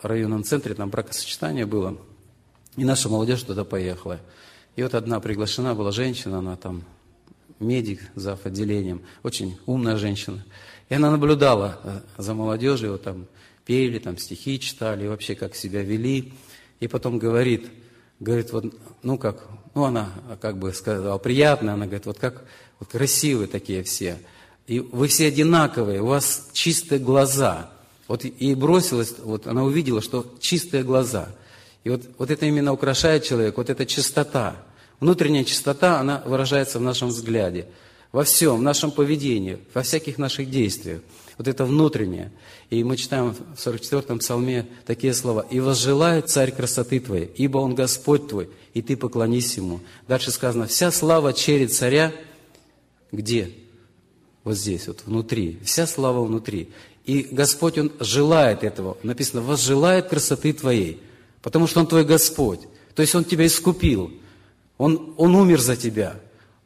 районном 0.02 0.44
центре, 0.44 0.74
там 0.74 0.90
бракосочетание 0.90 1.66
было, 1.66 1.98
и 2.76 2.84
наша 2.84 3.10
молодежь 3.10 3.44
туда 3.44 3.64
поехала. 3.64 4.20
И 4.76 4.84
вот 4.84 4.94
одна 4.94 5.20
приглашена 5.20 5.74
была 5.76 5.92
женщина, 5.92 6.40
она 6.40 6.56
там 6.56 6.84
медик 7.60 8.02
за 8.16 8.38
отделением, 8.44 9.02
очень 9.24 9.58
умная 9.66 9.98
женщина. 9.98 10.44
И 10.90 10.94
она 10.94 11.10
наблюдала 11.10 11.80
э, 11.84 12.00
за 12.18 12.34
молодежью, 12.34 12.92
вот 12.92 13.04
там 13.04 13.28
пели, 13.66 14.00
там 14.00 14.18
стихи 14.18 14.60
читали, 14.60 15.08
вообще 15.08 15.36
как 15.36 15.56
себя 15.56 15.82
вели 15.82 16.34
и 16.80 16.88
потом 16.88 17.18
говорит, 17.18 17.68
говорит, 18.20 18.52
вот, 18.52 18.66
ну 19.02 19.18
как, 19.18 19.48
ну 19.74 19.86
она 19.86 20.12
как 20.42 20.58
бы 20.58 20.74
сказала, 20.74 21.18
приятно, 21.18 21.74
она 21.74 21.86
говорит, 21.86 22.06
вот 22.06 22.20
как, 22.20 22.44
вот 22.80 22.90
красивые 22.90 23.48
такие 23.48 23.84
все, 23.84 24.18
и 24.68 24.80
вы 24.80 25.08
все 25.08 25.28
одинаковые, 25.28 26.02
у 26.02 26.08
вас 26.08 26.50
чистые 26.54 27.00
глаза. 27.00 27.72
Вот 28.08 28.24
и 28.24 28.54
бросилась, 28.54 29.16
вот 29.18 29.48
она 29.48 29.64
увидела, 29.64 30.02
что 30.02 30.36
чистые 30.40 30.84
глаза. 30.84 31.30
И 31.86 31.90
вот, 31.90 32.02
вот 32.18 32.30
это 32.30 32.46
именно 32.46 32.74
украшает 32.74 33.24
человека, 33.24 33.56
вот 33.56 33.70
эта 33.70 33.86
чистота. 33.86 34.58
Внутренняя 35.00 35.46
чистота, 35.46 36.02
она 36.02 36.22
выражается 36.26 36.80
в 36.80 36.82
нашем 36.82 37.08
взгляде, 37.08 37.68
во 38.12 38.26
всем, 38.26 38.58
в 38.58 38.62
нашем 38.62 38.92
поведении, 38.92 39.60
во 39.74 39.84
всяких 39.84 40.18
наших 40.18 40.50
действиях 40.50 41.00
вот 41.38 41.48
это 41.48 41.66
внутреннее. 41.66 42.32
И 42.70 42.84
мы 42.84 42.98
читаем 42.98 43.34
в 43.34 43.58
44-м 43.58 44.20
псалме 44.20 44.68
такие 44.86 45.14
слова. 45.14 45.46
«И 45.50 45.60
возжелает 45.60 46.30
царь 46.30 46.52
красоты 46.52 47.00
твоей, 47.00 47.32
ибо 47.36 47.58
он 47.58 47.76
Господь 47.76 48.28
твой, 48.28 48.50
и 48.74 48.82
ты 48.82 48.98
поклонись 48.98 49.58
ему». 49.58 49.82
Дальше 50.08 50.32
сказано, 50.32 50.68
«Вся 50.68 50.92
слава 50.92 51.34
черед 51.34 51.74
царя» 51.74 52.14
где? 53.12 53.52
Вот 54.44 54.56
здесь, 54.56 54.88
вот 54.88 55.04
внутри. 55.06 55.60
Вся 55.64 55.88
слава 55.88 56.24
внутри. 56.24 56.70
И 57.06 57.28
Господь, 57.32 57.78
Он 57.78 57.92
желает 58.00 58.64
этого. 58.64 58.98
Написано, 59.04 59.42
возжелает 59.42 60.10
красоты 60.10 60.54
твоей, 60.54 61.02
потому 61.46 61.68
что 61.68 61.80
Он 61.80 61.86
твой 61.86 62.04
Господь. 62.04 62.62
То 62.96 63.04
есть 63.04 63.14
Он 63.14 63.24
тебя 63.24 63.46
искупил. 63.46 64.12
Он, 64.80 65.14
он 65.16 65.36
умер 65.36 65.62
за 65.62 65.76
тебя. 65.76 66.20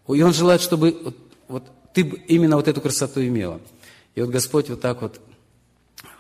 И 0.07 0.21
Он 0.21 0.33
желает, 0.33 0.61
чтобы 0.61 0.97
вот, 1.03 1.17
вот, 1.49 1.63
ты 1.93 2.03
именно 2.29 2.55
вот 2.55 2.69
эту 2.69 2.79
красоту 2.79 3.21
имела. 3.21 3.59
И 4.15 4.21
вот 4.21 4.29
Господь 4.29 4.69
вот 4.69 4.79
так 4.79 5.01
вот 5.01 5.19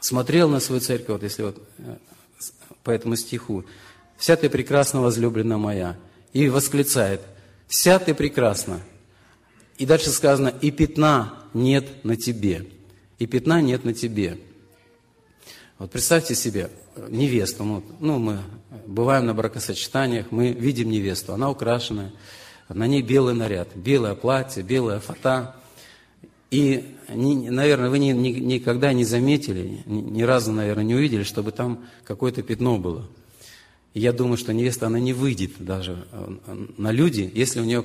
смотрел 0.01 0.49
на 0.49 0.59
свою 0.59 0.81
церковь, 0.81 1.07
вот 1.07 1.23
если 1.23 1.43
вот 1.43 1.63
э, 1.77 1.95
по 2.83 2.91
этому 2.91 3.15
стиху, 3.15 3.63
«Вся 4.17 4.35
ты 4.35 4.49
прекрасна, 4.49 4.99
возлюблена 4.99 5.57
моя», 5.57 5.95
и 6.33 6.49
восклицает, 6.49 7.21
«Вся 7.69 7.97
ты 7.97 8.13
прекрасна». 8.13 8.81
И 9.77 9.85
дальше 9.85 10.09
сказано, 10.09 10.53
«И 10.59 10.69
пятна 10.71 11.33
нет 11.53 12.03
на 12.03 12.17
тебе». 12.17 12.67
И 13.19 13.25
пятна 13.25 13.61
нет 13.61 13.85
на 13.85 13.93
тебе. 13.93 14.37
Вот 15.79 15.91
представьте 15.91 16.35
себе 16.35 16.69
невесту. 17.07 17.63
Ну, 17.63 17.81
ну, 18.01 18.19
мы 18.19 18.39
бываем 18.85 19.25
на 19.25 19.33
бракосочетаниях, 19.33 20.29
мы 20.29 20.51
видим 20.51 20.89
невесту. 20.89 21.33
Она 21.33 21.49
украшенная, 21.49 22.11
на 22.67 22.85
ней 22.85 23.01
белый 23.01 23.33
наряд, 23.33 23.69
белое 23.75 24.13
платье, 24.13 24.61
белая 24.61 24.99
фата. 24.99 25.55
И, 26.51 26.97
наверное, 27.07 27.89
вы 27.89 27.99
никогда 27.99 28.91
не 28.91 29.05
заметили, 29.05 29.81
ни 29.85 30.21
разу, 30.23 30.51
наверное, 30.51 30.83
не 30.83 30.95
увидели, 30.95 31.23
чтобы 31.23 31.53
там 31.53 31.85
какое-то 32.03 32.43
пятно 32.43 32.77
было. 32.77 33.07
И 33.93 34.01
я 34.01 34.11
думаю, 34.11 34.35
что 34.35 34.53
невеста, 34.53 34.87
она 34.87 34.99
не 34.99 35.13
выйдет 35.13 35.51
даже 35.59 36.05
э, 36.11 36.65
на 36.77 36.91
люди, 36.91 37.31
если 37.33 37.61
у 37.61 37.63
нее 37.63 37.83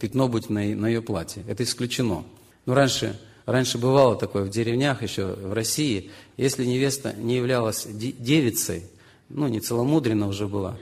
пятно 0.00 0.28
будет 0.28 0.48
на, 0.48 0.64
на 0.74 0.86
ее 0.88 1.02
платье. 1.02 1.44
Это 1.46 1.64
исключено. 1.64 2.24
Но 2.64 2.74
раньше, 2.74 3.20
раньше 3.46 3.78
бывало 3.78 4.16
такое 4.16 4.44
в 4.44 4.50
деревнях, 4.50 5.02
еще 5.02 5.26
в 5.26 5.52
России, 5.52 6.10
если 6.36 6.64
невеста 6.64 7.14
не 7.16 7.36
являлась 7.36 7.86
девицей, 7.86 8.84
ну, 9.28 9.48
не 9.48 9.60
целомудренно 9.60 10.28
уже 10.28 10.46
была, 10.46 10.76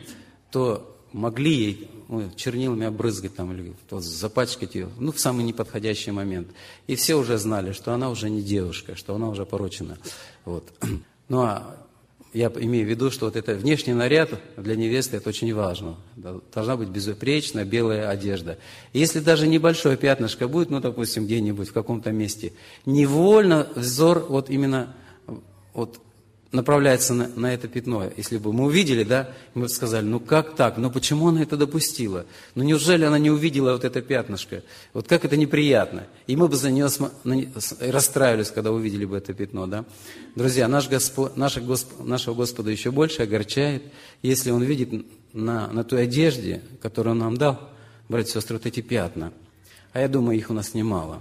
то 0.50 0.90
могли 1.12 1.54
ей 1.54 1.88
ну, 2.08 2.30
чернилами 2.36 2.86
обрызгать 2.86 3.34
там, 3.34 3.52
или 3.52 3.72
запачкать 3.90 4.74
ее, 4.74 4.88
ну, 4.98 5.12
в 5.12 5.20
самый 5.20 5.44
неподходящий 5.44 6.10
момент. 6.10 6.48
И 6.86 6.96
все 6.96 7.14
уже 7.14 7.38
знали, 7.38 7.72
что 7.72 7.94
она 7.94 8.10
уже 8.10 8.28
не 8.28 8.42
девушка, 8.42 8.96
что 8.96 9.14
она 9.14 9.28
уже 9.28 9.46
порочена. 9.46 9.98
Вот. 10.44 10.64
Ну, 11.26 11.40
а 11.40 11.83
я 12.34 12.48
имею 12.48 12.84
в 12.84 12.90
виду, 12.90 13.10
что 13.10 13.26
вот 13.26 13.36
это 13.36 13.54
внешний 13.54 13.94
наряд 13.94 14.30
для 14.56 14.74
невесты, 14.74 15.16
это 15.16 15.28
очень 15.28 15.54
важно. 15.54 15.96
Должна 16.52 16.76
быть 16.76 16.88
безупречная 16.88 17.64
белая 17.64 18.10
одежда. 18.10 18.58
Если 18.92 19.20
даже 19.20 19.46
небольшое 19.46 19.96
пятнышко 19.96 20.48
будет, 20.48 20.68
ну, 20.68 20.80
допустим, 20.80 21.24
где-нибудь 21.24 21.68
в 21.68 21.72
каком-то 21.72 22.10
месте, 22.10 22.52
невольно 22.84 23.68
взор 23.76 24.26
вот 24.28 24.50
именно 24.50 24.94
вот 25.72 26.00
направляется 26.54 27.14
на, 27.14 27.28
на 27.28 27.52
это 27.52 27.66
пятно. 27.68 28.10
Если 28.16 28.38
бы 28.38 28.52
мы 28.52 28.66
увидели, 28.66 29.02
да, 29.02 29.30
мы 29.54 29.62
бы 29.62 29.68
сказали, 29.68 30.04
ну 30.04 30.20
как 30.20 30.54
так, 30.54 30.78
ну 30.78 30.90
почему 30.90 31.28
она 31.28 31.42
это 31.42 31.56
допустила? 31.56 32.26
Ну 32.54 32.62
неужели 32.62 33.04
она 33.04 33.18
не 33.18 33.30
увидела 33.30 33.72
вот 33.72 33.84
это 33.84 34.00
пятнышко? 34.00 34.62
Вот 34.92 35.08
как 35.08 35.24
это 35.24 35.36
неприятно. 35.36 36.06
И 36.26 36.36
мы 36.36 36.48
бы 36.48 36.56
за 36.56 36.70
нее 36.70 36.88
расстраивались, 37.80 38.50
когда 38.50 38.70
увидели 38.70 39.04
бы 39.04 39.16
это 39.16 39.34
пятно, 39.34 39.66
да. 39.66 39.84
Друзья, 40.36 40.68
наш 40.68 40.88
Господь, 40.88 41.36
наш 41.36 41.58
Госп, 41.58 42.00
нашего 42.00 42.34
Господа 42.34 42.70
еще 42.70 42.92
больше 42.92 43.22
огорчает, 43.22 43.82
если 44.22 44.50
Он 44.50 44.62
видит 44.62 45.06
на, 45.32 45.66
на 45.68 45.82
той 45.82 46.04
одежде, 46.04 46.62
которую 46.80 47.12
Он 47.12 47.18
нам 47.18 47.36
дал, 47.36 47.68
братья 48.08 48.30
и 48.30 48.34
сестры, 48.34 48.56
вот 48.58 48.66
эти 48.66 48.80
пятна. 48.80 49.32
А 49.92 50.00
я 50.00 50.08
думаю, 50.08 50.38
их 50.38 50.50
у 50.50 50.54
нас 50.54 50.72
немало. 50.72 51.20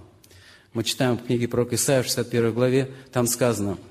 Мы 0.73 0.83
читаем 0.83 1.17
в 1.17 1.25
книге 1.25 1.47
пророка 1.47 1.75
Исаия 1.75 2.03
в 2.03 2.05
61 2.05 2.53
главе, 2.53 2.91
там 3.11 3.25
сказано– 3.25 3.79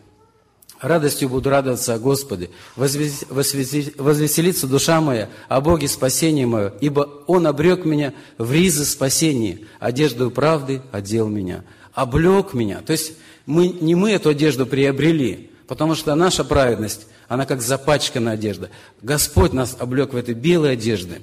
Радостью 0.82 1.28
буду 1.28 1.48
радоваться 1.48 1.94
о 1.94 2.00
Господе, 2.00 2.50
возвеселится 2.74 4.66
душа 4.66 5.00
моя 5.00 5.28
о 5.48 5.60
Боге 5.60 5.86
спасения 5.86 6.44
мое, 6.44 6.72
ибо 6.80 7.22
Он 7.28 7.46
обрек 7.46 7.84
меня 7.84 8.12
в 8.36 8.52
ризы 8.52 8.84
спасения, 8.84 9.60
одежду 9.78 10.28
правды 10.32 10.82
одел 10.90 11.28
меня, 11.28 11.62
облег 11.94 12.52
меня. 12.52 12.80
То 12.80 12.90
есть 12.90 13.12
мы, 13.46 13.68
не 13.68 13.94
мы 13.94 14.10
эту 14.10 14.30
одежду 14.30 14.66
приобрели, 14.66 15.52
потому 15.68 15.94
что 15.94 16.16
наша 16.16 16.42
праведность, 16.42 17.06
она 17.28 17.46
как 17.46 17.62
запачканная 17.62 18.32
одежда. 18.34 18.68
Господь 19.02 19.52
нас 19.52 19.76
облег 19.78 20.12
в 20.12 20.16
этой 20.16 20.34
белой 20.34 20.72
одежды. 20.72 21.22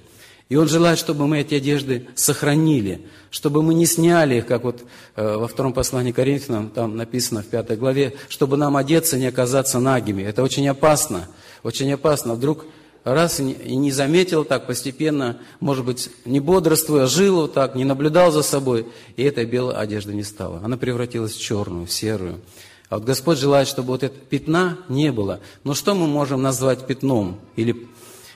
И 0.49 0.55
Он 0.55 0.67
желает, 0.67 0.97
чтобы 0.97 1.27
мы 1.27 1.39
эти 1.39 1.53
одежды 1.53 2.07
сохранили, 2.15 3.05
чтобы 3.29 3.61
мы 3.61 3.75
не 3.75 3.85
сняли 3.85 4.35
их, 4.35 4.47
как 4.47 4.63
вот 4.63 4.83
э, 5.15 5.37
во 5.37 5.47
втором 5.47 5.73
послании 5.73 6.11
Коринфянам, 6.11 6.71
там 6.71 6.97
написано 6.97 7.43
в 7.43 7.45
пятой 7.45 7.77
главе, 7.77 8.15
чтобы 8.29 8.57
нам 8.57 8.75
одеться, 8.75 9.17
не 9.17 9.27
оказаться 9.27 9.79
нагими. 9.79 10.23
Это 10.23 10.41
очень 10.41 10.67
опасно, 10.67 11.27
очень 11.61 11.93
опасно. 11.93 12.33
Вдруг 12.33 12.65
раз 13.03 13.39
и 13.39 13.75
не 13.75 13.91
заметил 13.91 14.43
так 14.43 14.65
постепенно, 14.65 15.37
может 15.59 15.85
быть, 15.85 16.09
не 16.25 16.39
бодрствуя, 16.39 17.05
жил 17.05 17.41
вот 17.41 17.53
так, 17.53 17.75
не 17.75 17.85
наблюдал 17.85 18.31
за 18.31 18.41
собой, 18.41 18.87
и 19.17 19.23
этой 19.23 19.45
белой 19.45 19.75
одежды 19.75 20.15
не 20.15 20.23
стало. 20.23 20.61
Она 20.63 20.77
превратилась 20.77 21.33
в 21.33 21.41
черную, 21.41 21.85
в 21.85 21.91
серую. 21.91 22.41
А 22.89 22.95
вот 22.95 23.05
Господь 23.05 23.37
желает, 23.37 23.67
чтобы 23.67 23.89
вот 23.89 24.03
этого 24.03 24.19
пятна 24.19 24.79
не 24.89 25.11
было. 25.11 25.41
Но 25.63 25.75
что 25.75 25.93
мы 25.93 26.07
можем 26.07 26.41
назвать 26.41 26.87
пятном 26.87 27.39
или 27.55 27.87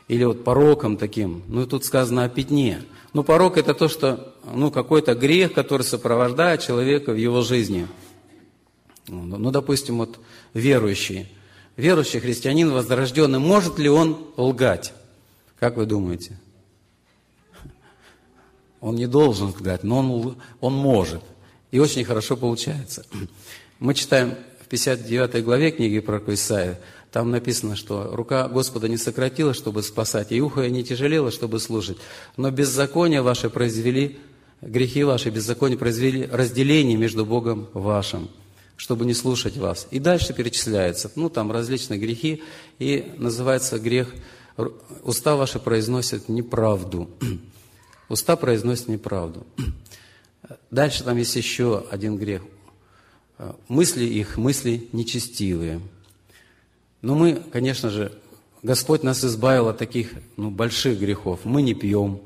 или 0.07 0.24
вот 0.24 0.43
пороком 0.43 0.98
таким. 0.98 1.43
Ну, 1.48 1.65
тут 1.65 1.86
сказано 1.86 2.25
о 2.25 2.29
пятне. 2.29 2.83
Ну, 3.13 3.24
порок– 3.24 3.57
это 3.60 3.74
то, 3.74 3.88
что, 3.88 4.36
ну, 4.53 4.72
какой-то 4.72 5.15
грех, 5.15 5.53
который 5.53 5.83
сопровождает 5.83 6.62
человека 6.62 7.12
в 7.13 7.17
его 7.17 7.41
жизни. 7.41 7.88
Ну, 9.07 9.38
ну, 9.38 9.51
допустим, 9.51 10.00
вот 10.00 10.19
верующий. 10.53 11.27
Верующий 11.75 12.19
христианин 12.19 12.72
возрожденный, 12.72 13.39
может 13.39 13.79
ли 13.79 13.89
он 13.89 14.17
лгать? 14.38 14.93
Как 15.60 15.77
вы 15.77 15.86
думаете? 15.86 16.39
Он 18.79 18.95
не 18.95 19.07
должен 19.07 19.48
лгать, 19.48 19.83
но 19.83 20.00
он, 20.00 20.38
он 20.60 20.74
может. 20.74 21.22
И 21.72 21.79
очень 21.79 22.03
хорошо 22.03 22.36
получается. 22.36 23.05
Мы 23.79 23.93
читаем 23.93 24.36
в 24.62 24.67
59 24.67 25.43
главе 25.43 25.72
книги 25.72 26.00
про 26.00 26.22
Исаия, 26.27 26.80
там 27.13 27.30
написано, 27.30 27.76
что 27.76 28.10
рука 28.15 28.47
Господа 28.47 28.89
не 28.89 28.97
сократилась, 28.97 29.56
чтобы 29.56 29.84
спасать, 29.84 30.32
и 30.32 30.41
ухо 30.41 30.67
не 30.67 30.84
тяжелело, 30.84 31.30
чтобы 31.30 31.60
служить. 31.60 31.99
Но 32.38 32.49
беззакония 32.49 33.21
ваши 33.21 33.52
произвели, 33.52 34.17
грехи 34.62 35.04
ваши, 35.04 35.30
беззакония 35.30 35.78
произвели 35.78 36.26
разделение 36.26 36.97
между 36.97 37.23
Богом 37.23 37.69
вашим, 37.73 38.30
чтобы 38.78 39.06
не 39.06 39.13
слушать 39.13 39.58
вас. 39.58 39.88
И 39.91 39.99
дальше 39.99 40.34
перечисляется, 40.34 41.12
ну, 41.15 41.30
там 41.30 41.52
различные 41.52 41.99
грехи, 41.99 42.41
и 42.80 43.13
называется 43.19 43.78
грех, 43.78 44.12
уста 45.04 45.36
ваши 45.36 45.60
произносят 45.60 46.30
неправду. 46.30 47.12
Уста 48.10 48.36
произносят 48.36 48.88
неправду. 48.88 49.45
Дальше 50.71 51.04
там 51.04 51.17
есть 51.17 51.36
еще 51.36 51.86
один 51.91 52.17
грех. 52.17 52.41
Мысли 53.67 54.04
их, 54.04 54.38
мысли 54.38 54.89
нечестивые– 54.91 55.80
но 57.03 57.15
мы, 57.15 57.35
конечно 57.51 57.89
же, 57.89 58.13
Господь 58.63 59.03
нас 59.03 59.23
избавил 59.25 59.67
от 59.67 59.77
таких 59.77 60.13
ну, 60.37 60.49
больших 60.49 60.99
грехов. 60.99 61.41
Мы 61.43 61.61
не 61.61 61.73
пьем. 61.73 62.21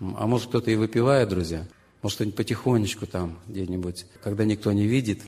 А 0.00 0.26
может, 0.28 0.48
кто-то 0.48 0.70
и 0.70 0.76
выпивает, 0.76 1.28
друзья. 1.28 1.66
Может, 2.00 2.16
кто-нибудь 2.16 2.36
потихонечку 2.36 3.06
там 3.06 3.40
где-нибудь, 3.48 4.06
когда 4.22 4.44
никто 4.44 4.70
не 4.72 4.86
видит. 4.86 5.22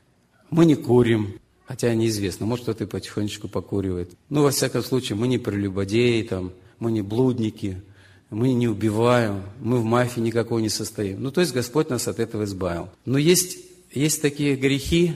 Мы 0.50 0.66
не 0.66 0.76
курим, 0.76 1.40
хотя 1.66 1.92
неизвестно. 1.94 2.46
Может, 2.46 2.62
кто-то 2.62 2.84
и 2.84 2.86
потихонечку 2.86 3.48
покуривает. 3.48 4.12
Ну, 4.28 4.44
во 4.44 4.52
всяком 4.52 4.84
случае, 4.84 5.18
мы 5.18 5.26
не 5.26 5.38
прелюбодеи, 5.38 6.22
там, 6.22 6.52
мы 6.78 6.92
не 6.92 7.02
блудники, 7.02 7.82
мы 8.30 8.52
не 8.52 8.68
убиваем, 8.68 9.42
мы 9.60 9.78
в 9.78 9.84
мафии 9.84 10.20
никакой 10.20 10.62
не 10.62 10.68
состоим. 10.68 11.20
Ну, 11.20 11.32
то 11.32 11.40
есть 11.40 11.52
Господь 11.52 11.90
нас 11.90 12.06
от 12.06 12.20
этого 12.20 12.44
избавил. 12.44 12.88
Но 13.04 13.18
есть, 13.18 13.58
есть 13.92 14.22
такие 14.22 14.54
грехи, 14.54 15.14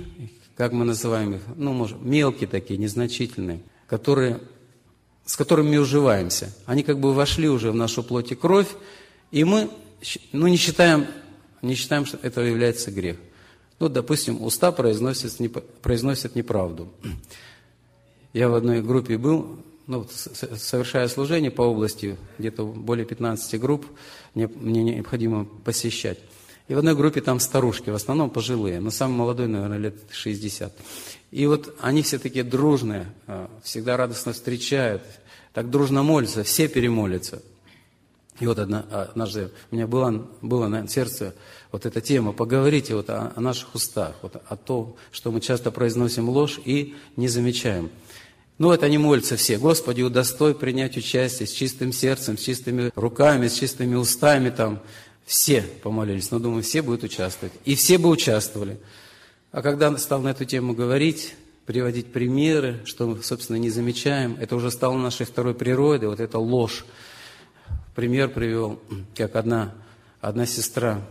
как 0.59 0.73
мы 0.73 0.85
называем 0.85 1.37
их, 1.37 1.43
ну, 1.55 1.73
может, 1.73 2.03
мелкие 2.03 2.49
такие, 2.49 2.79
незначительные, 2.79 3.61
которые, 3.87 4.41
с 5.25 5.37
которыми 5.37 5.77
мы 5.77 5.79
уживаемся. 5.83 6.53
Они 6.67 6.83
как 6.83 6.99
бы 6.99 7.15
вошли 7.15 7.49
уже 7.49 7.71
в 7.71 7.77
нашу 7.77 8.03
плоть 8.03 8.33
и 8.33 8.35
кровь, 8.35 8.67
и 9.31 9.45
мы 9.45 9.71
ну, 10.33 10.49
не, 10.49 10.57
считаем, 10.57 11.07
не 11.63 11.77
считаем, 11.77 12.05
что 12.07 12.19
это 12.23 12.41
является 12.41 12.91
грех. 12.91 13.19
Ну, 13.79 13.89
допустим, 13.89 14.43
уста 14.43 14.73
произносят, 14.73 15.39
произносят 15.81 16.35
неправду. 16.35 16.93
Я 18.33 18.49
в 18.49 18.55
одной 18.57 18.83
группе 18.83 19.17
был, 19.17 19.61
ну, 19.87 20.09
совершая 20.11 21.07
служение 21.07 21.53
по 21.53 21.63
области, 21.63 22.17
где-то 22.37 22.65
более 22.65 23.07
15 23.07 23.61
групп, 23.61 23.87
мне, 24.35 24.49
мне 24.49 24.83
необходимо 24.83 25.45
посещать. 25.45 26.19
И 26.69 26.75
в 26.75 26.79
одной 26.79 26.95
группе 26.95 27.23
там 27.23 27.41
старушки, 27.41 27.89
в 27.89 27.95
основном 27.95 28.29
пожилые, 28.29 28.79
но 28.81 28.91
самый 28.91 29.17
молодой, 29.17 29.49
наверное, 29.49 29.79
лет 29.79 29.95
60. 30.11 30.73
И 31.31 31.47
вот 31.47 31.75
они 31.81 32.03
все 32.03 32.19
такие 32.19 32.45
дружные, 32.45 33.07
а, 33.27 33.51
всегда 33.63 33.97
радостно 33.97 34.35
встречают, 34.35 35.03
так 35.55 35.71
дружно 35.71 36.03
молятся, 36.03 36.45
все 36.45 36.69
перемолятся. 36.69 37.43
И 38.39 38.47
вот 38.47 38.59
одна, 38.59 38.85
однажды 38.91 39.51
у 39.71 39.75
меня 39.75 39.87
была, 39.87 40.13
было 40.43 40.69
на 40.69 40.87
сердце 40.87 41.35
вот 41.73 41.87
эта 41.87 42.01
тема, 42.01 42.33
поговорите 42.33 42.95
вот 42.95 43.11
о, 43.11 43.33
о 43.35 43.41
наших 43.41 43.75
устах, 43.75 44.15
вот 44.23 44.41
о 44.47 44.57
том, 44.57 44.95
что 45.11 45.33
мы 45.33 45.41
часто 45.41 45.71
произносим 45.71 46.29
ложь 46.29 46.61
и 46.65 46.95
не 47.17 47.29
замечаем. 47.29 47.91
Ну 48.59 48.69
вот 48.69 48.83
они 48.83 48.99
молятся 48.99 49.37
все, 49.37 49.57
Господи, 49.57 50.03
удостой 50.03 50.55
принять 50.55 50.97
участие 50.97 51.47
с 51.47 51.53
чистым 51.53 51.93
сердцем, 51.93 52.37
с 52.37 52.43
чистыми 52.43 52.91
руками, 52.95 53.49
с 53.49 53.55
чистыми 53.55 53.95
устами 53.95 54.51
там, 54.51 54.83
все 55.29 55.61
помолились, 55.61 56.31
но 56.31 56.39
думаю, 56.39 56.63
все 56.63 56.81
будут 56.81 57.05
участвовать. 57.05 57.53
И 57.67 57.75
все 57.75 57.99
бы 57.99 58.09
участвовали. 58.09 58.81
А 59.53 59.61
когда 59.61 59.95
стал 59.99 60.23
на 60.23 60.29
эту 60.29 60.47
тему 60.47 60.73
говорить, 60.73 61.35
приводить 61.67 62.11
примеры, 62.11 62.81
что 62.87 63.07
мы, 63.07 63.23
собственно, 63.23 63.59
не 63.59 63.69
замечаем, 63.69 64.39
это 64.41 64.57
уже 64.57 64.71
стало 64.71 64.97
нашей 64.97 65.27
второй 65.27 65.55
природой, 65.55 66.09
вот 66.09 66.21
эта 66.21 66.39
ложь. 66.39 66.87
Пример 67.95 68.31
привел, 68.31 68.81
как 69.15 69.37
одна, 69.37 69.75
одна 70.23 70.47
сестра, 70.47 71.07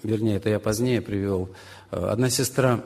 вернее, 0.00 0.36
это 0.36 0.48
я 0.48 0.60
позднее 0.60 1.02
привел, 1.02 1.50
одна 1.90 2.30
сестра, 2.30 2.84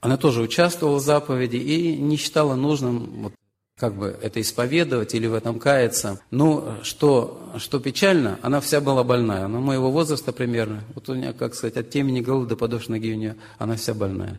она 0.00 0.16
тоже 0.16 0.42
участвовала 0.42 0.96
в 0.96 1.02
заповеди 1.02 1.56
и 1.56 1.96
не 1.96 2.16
считала 2.16 2.56
нужным 2.56 3.22
вот, 3.22 3.32
как 3.80 3.94
бы 3.94 4.14
это 4.20 4.42
исповедовать 4.42 5.14
или 5.14 5.26
в 5.26 5.32
этом 5.32 5.58
каяться. 5.58 6.20
Ну, 6.30 6.74
что, 6.82 7.50
что 7.56 7.80
печально, 7.80 8.38
она 8.42 8.60
вся 8.60 8.82
была 8.82 9.02
больная. 9.02 9.46
Она 9.46 9.58
моего 9.58 9.90
возраста 9.90 10.32
примерно. 10.32 10.84
Вот 10.94 11.08
у 11.08 11.14
меня, 11.14 11.32
как 11.32 11.54
сказать, 11.54 11.78
от 11.78 11.88
темени 11.88 12.20
головы 12.20 12.46
до 12.46 12.56
подошв 12.56 12.90
ноги 12.90 13.14
у 13.14 13.16
нее, 13.16 13.36
она 13.56 13.76
вся 13.76 13.94
больная. 13.94 14.38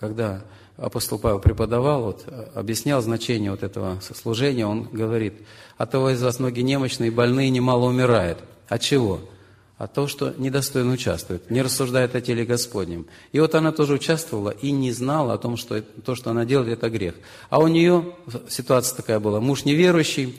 Когда 0.00 0.42
апостол 0.76 1.20
Павел 1.20 1.38
преподавал, 1.38 2.02
вот, 2.02 2.26
объяснял 2.54 3.00
значение 3.00 3.52
вот 3.52 3.62
этого 3.62 4.00
служения, 4.00 4.66
он 4.66 4.88
говорит, 4.90 5.34
от 5.78 5.92
того 5.92 6.10
из 6.10 6.20
вас 6.20 6.40
ноги 6.40 6.60
немощные, 6.60 7.12
больные, 7.12 7.50
немало 7.50 7.84
умирает. 7.84 8.38
От 8.68 8.80
чего? 8.80 9.20
А 9.76 9.88
то, 9.88 10.06
что 10.06 10.32
недостойно 10.38 10.92
участвует, 10.92 11.50
не 11.50 11.60
рассуждает 11.60 12.14
о 12.14 12.20
теле 12.20 12.44
Господнем. 12.44 13.06
И 13.32 13.40
вот 13.40 13.54
она 13.54 13.72
тоже 13.72 13.94
участвовала 13.94 14.50
и 14.50 14.70
не 14.70 14.92
знала 14.92 15.34
о 15.34 15.38
том, 15.38 15.56
что 15.56 15.80
то, 15.82 16.14
что 16.14 16.30
она 16.30 16.44
делает, 16.44 16.78
это 16.78 16.90
грех. 16.90 17.14
А 17.50 17.58
у 17.58 17.66
нее 17.66 18.14
ситуация 18.48 18.96
такая 18.96 19.18
была, 19.18 19.40
муж 19.40 19.64
неверующий, 19.64 20.38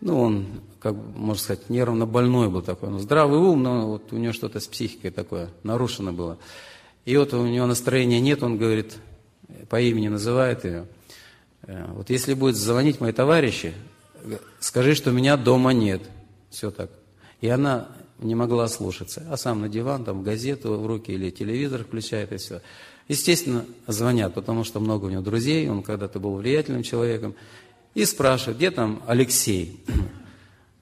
ну, 0.00 0.20
он, 0.20 0.46
как 0.78 0.94
можно 0.94 1.42
сказать, 1.42 1.68
нервно 1.68 2.06
больной 2.06 2.48
был 2.48 2.62
такой, 2.62 2.90
ну, 2.90 2.98
здравый 2.98 3.38
ум, 3.38 3.62
но 3.62 3.88
вот 3.88 4.12
у 4.12 4.16
него 4.16 4.32
что-то 4.32 4.60
с 4.60 4.66
психикой 4.66 5.10
такое 5.10 5.50
нарушено 5.62 6.12
было. 6.12 6.38
И 7.04 7.16
вот 7.16 7.32
у 7.34 7.46
него 7.46 7.66
настроения 7.66 8.20
нет, 8.20 8.42
он 8.42 8.58
говорит, 8.58 8.96
по 9.68 9.80
имени 9.80 10.08
называет 10.08 10.64
ее, 10.64 10.86
«Э, 11.62 11.86
вот 11.92 12.10
если 12.10 12.34
будет 12.34 12.56
звонить 12.56 13.00
мои 13.00 13.12
товарищи, 13.12 13.74
скажи, 14.60 14.94
что 14.94 15.10
меня 15.10 15.36
дома 15.36 15.72
нет. 15.72 16.02
Все 16.50 16.70
так. 16.70 16.90
И 17.40 17.48
она 17.48 17.88
не 18.18 18.34
могла 18.34 18.68
слушаться. 18.68 19.26
А 19.30 19.36
сам 19.36 19.60
на 19.60 19.68
диван, 19.68 20.04
там 20.04 20.22
газету 20.22 20.78
в 20.78 20.86
руки 20.86 21.12
или 21.12 21.30
телевизор 21.30 21.84
включает 21.84 22.32
и 22.32 22.36
все. 22.36 22.60
Естественно, 23.08 23.64
звонят, 23.86 24.34
потому 24.34 24.64
что 24.64 24.80
много 24.80 25.06
у 25.06 25.08
него 25.08 25.22
друзей, 25.22 25.68
он 25.68 25.82
когда-то 25.82 26.18
был 26.18 26.36
влиятельным 26.36 26.82
человеком, 26.82 27.34
и 27.94 28.04
спрашивают, 28.04 28.58
где 28.58 28.70
там 28.70 29.02
Алексей? 29.06 29.82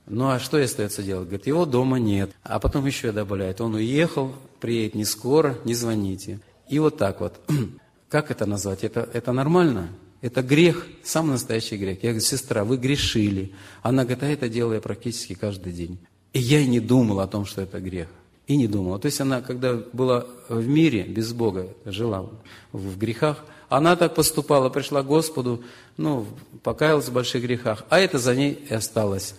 Ну 0.07 0.29
а 0.29 0.39
что 0.39 0.63
остается 0.63 1.03
делать? 1.03 1.29
Говорит, 1.29 1.47
его 1.47 1.65
дома 1.65 1.99
нет. 1.99 2.31
А 2.43 2.61
потом 2.61 2.85
еще 2.85 3.11
добавляет, 3.11 3.63
он 3.63 3.75
уехал, 3.77 4.35
приедет 4.61 4.95
не 4.95 5.07
скоро, 5.07 5.57
не 5.65 5.73
звоните. 5.73 6.41
И 6.69 6.79
вот 6.79 6.99
так 6.99 7.21
вот. 7.21 7.41
Как 8.11 8.31
это 8.31 8.45
назвать? 8.45 8.85
Это, 8.85 9.09
это 9.15 9.33
нормально? 9.33 9.89
Это 10.21 10.43
грех, 10.43 10.87
самый 11.03 11.31
настоящий 11.31 11.79
грех. 11.79 12.03
Я 12.03 12.11
говорю, 12.11 12.21
сестра, 12.21 12.65
вы 12.65 12.77
грешили. 12.77 13.55
Она 13.81 14.05
говорит, 14.05 14.23
а 14.25 14.27
это 14.27 14.51
делаю 14.51 14.75
я 14.75 14.81
практически 14.83 15.33
каждый 15.33 15.73
день. 15.73 15.99
И 16.35 16.41
я 16.41 16.61
и 16.61 16.67
не 16.67 16.81
думал 16.81 17.21
о 17.21 17.27
том, 17.27 17.47
что 17.47 17.63
это 17.63 17.81
грех. 17.81 18.09
И 18.47 18.57
не 18.57 18.67
думала. 18.67 18.99
То 18.99 19.07
есть 19.07 19.21
она, 19.21 19.41
когда 19.41 19.81
была 19.95 20.27
в 20.51 20.67
мире, 20.67 21.05
без 21.05 21.33
Бога, 21.33 21.69
жила 21.87 22.27
в 22.73 22.99
грехах, 22.99 23.43
она 23.71 23.97
так 23.97 24.15
поступала, 24.15 24.69
пришла 24.69 25.03
к 25.03 25.07
Господу, 25.07 25.63
ну, 25.97 26.27
покаялась 26.63 27.09
в 27.09 27.13
больших 27.13 27.43
грехах, 27.43 27.87
а 27.89 27.99
это 27.99 28.19
за 28.19 28.35
ней 28.35 28.53
и 28.69 28.75
осталось. 28.75 29.35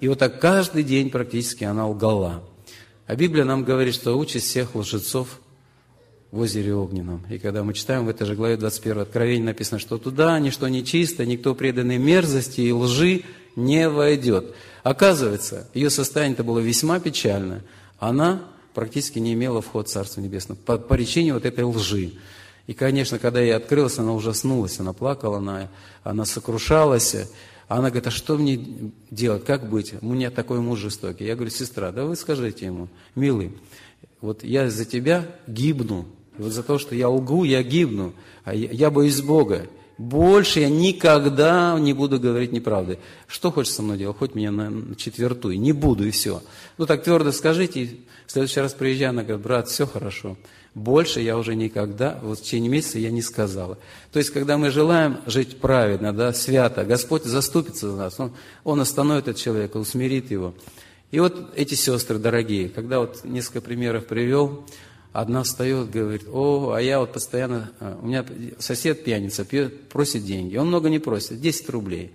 И 0.00 0.08
вот 0.08 0.18
так 0.18 0.40
каждый 0.40 0.82
день 0.82 1.10
практически 1.10 1.64
она 1.64 1.88
лгала. 1.88 2.42
А 3.06 3.16
Библия 3.16 3.44
нам 3.44 3.64
говорит, 3.64 3.94
что 3.94 4.18
участь 4.18 4.46
всех 4.46 4.74
лжецов 4.74 5.40
в 6.32 6.40
озере 6.40 6.74
Огненном. 6.74 7.24
И 7.30 7.38
когда 7.38 7.62
мы 7.62 7.72
читаем 7.72 8.06
в 8.06 8.08
этой 8.08 8.26
же 8.26 8.34
главе 8.34 8.56
21 8.56 9.00
Откровения 9.00 9.46
написано, 9.46 9.78
что 9.78 9.96
туда 9.96 10.38
ничто 10.40 10.66
не 10.68 10.84
чисто, 10.84 11.24
никто 11.24 11.54
преданный 11.54 11.98
мерзости 11.98 12.62
и 12.62 12.72
лжи 12.72 13.22
не 13.56 13.88
войдет. 13.88 14.54
Оказывается, 14.82 15.68
ее 15.74 15.90
состояние-то 15.90 16.44
было 16.44 16.58
весьма 16.58 17.00
печально. 17.00 17.62
Она 17.98 18.42
практически 18.74 19.18
не 19.18 19.34
имела 19.34 19.60
вход 19.62 19.88
в 19.88 19.90
Царство 19.90 20.20
Небесное 20.20 20.56
по, 20.56 20.78
по 20.78 20.94
причине 20.94 21.34
вот 21.34 21.44
этой 21.44 21.64
лжи. 21.64 22.12
И, 22.66 22.74
конечно, 22.74 23.18
когда 23.18 23.40
ей 23.40 23.54
открылась, 23.54 23.98
она 23.98 24.14
ужаснулась, 24.14 24.78
она 24.80 24.92
плакала, 24.92 25.38
она, 25.38 25.68
она 26.04 26.24
сокрушалась. 26.24 27.16
Она 27.68 27.88
говорит, 27.88 28.06
а 28.06 28.10
что 28.10 28.36
мне 28.36 28.92
делать, 29.10 29.44
как 29.44 29.68
быть? 29.68 29.94
У 30.00 30.06
меня 30.06 30.30
такой 30.30 30.60
муж 30.60 30.80
жестокий. 30.80 31.24
Я 31.24 31.34
говорю, 31.34 31.50
сестра, 31.50 31.90
да 31.90 32.04
вы 32.04 32.16
скажите 32.16 32.66
ему, 32.66 32.88
милый, 33.14 33.52
вот 34.20 34.44
я 34.44 34.70
за 34.70 34.84
тебя 34.84 35.26
гибну, 35.46 36.06
вот 36.38 36.52
за 36.52 36.62
то, 36.62 36.78
что 36.78 36.94
я 36.94 37.08
лгу, 37.08 37.44
я 37.44 37.62
гибну, 37.62 38.12
а 38.44 38.54
я, 38.54 38.70
я 38.70 38.90
боюсь 38.90 39.20
Бога. 39.20 39.66
Больше 39.98 40.60
я 40.60 40.68
никогда 40.68 41.78
не 41.78 41.92
буду 41.92 42.18
говорить 42.18 42.52
неправды. 42.52 42.98
Что 43.26 43.50
хочешь 43.50 43.72
со 43.72 43.82
мной 43.82 43.98
делать? 43.98 44.16
Хоть 44.16 44.34
меня 44.34 44.50
на 44.50 44.94
четвертую. 44.96 45.60
Не 45.60 45.72
буду, 45.72 46.06
и 46.06 46.10
все. 46.10 46.42
Ну 46.78 46.86
так 46.86 47.04
твердо 47.04 47.32
скажите. 47.32 47.82
И 47.82 48.00
в 48.26 48.32
следующий 48.32 48.60
раз 48.60 48.72
приезжая, 48.74 49.10
она 49.10 49.22
говорит, 49.22 49.44
брат, 49.44 49.68
все 49.68 49.86
хорошо. 49.86 50.36
Больше 50.74 51.20
я 51.20 51.36
уже 51.36 51.54
никогда, 51.54 52.18
вот 52.22 52.38
в 52.38 52.42
течение 52.42 52.70
месяца 52.70 52.98
я 52.98 53.10
не 53.10 53.20
сказала. 53.20 53.76
То 54.10 54.18
есть, 54.18 54.30
когда 54.30 54.56
мы 54.56 54.70
желаем 54.70 55.18
жить 55.26 55.58
праведно, 55.58 56.14
да, 56.14 56.32
свято, 56.32 56.84
Господь 56.84 57.24
заступится 57.24 57.90
за 57.90 57.96
нас, 57.96 58.18
Он, 58.18 58.32
он 58.64 58.80
остановит 58.80 59.24
этого 59.24 59.38
человека, 59.38 59.76
усмирит 59.76 60.30
его. 60.30 60.54
И 61.10 61.20
вот 61.20 61.52
эти 61.56 61.74
сестры 61.74 62.18
дорогие, 62.18 62.70
когда 62.70 63.00
вот 63.00 63.20
несколько 63.24 63.60
примеров 63.60 64.06
привел, 64.06 64.64
Одна 65.12 65.42
встает, 65.42 65.90
говорит, 65.90 66.26
о, 66.32 66.72
а 66.72 66.80
я 66.80 66.98
вот 66.98 67.12
постоянно, 67.12 67.70
а, 67.80 67.98
у 68.00 68.06
меня 68.06 68.24
сосед 68.58 69.04
пьяница, 69.04 69.44
пьет, 69.44 69.88
просит 69.90 70.24
деньги. 70.24 70.56
Он 70.56 70.68
много 70.68 70.88
не 70.88 70.98
просит, 70.98 71.38
10 71.38 71.68
рублей. 71.68 72.12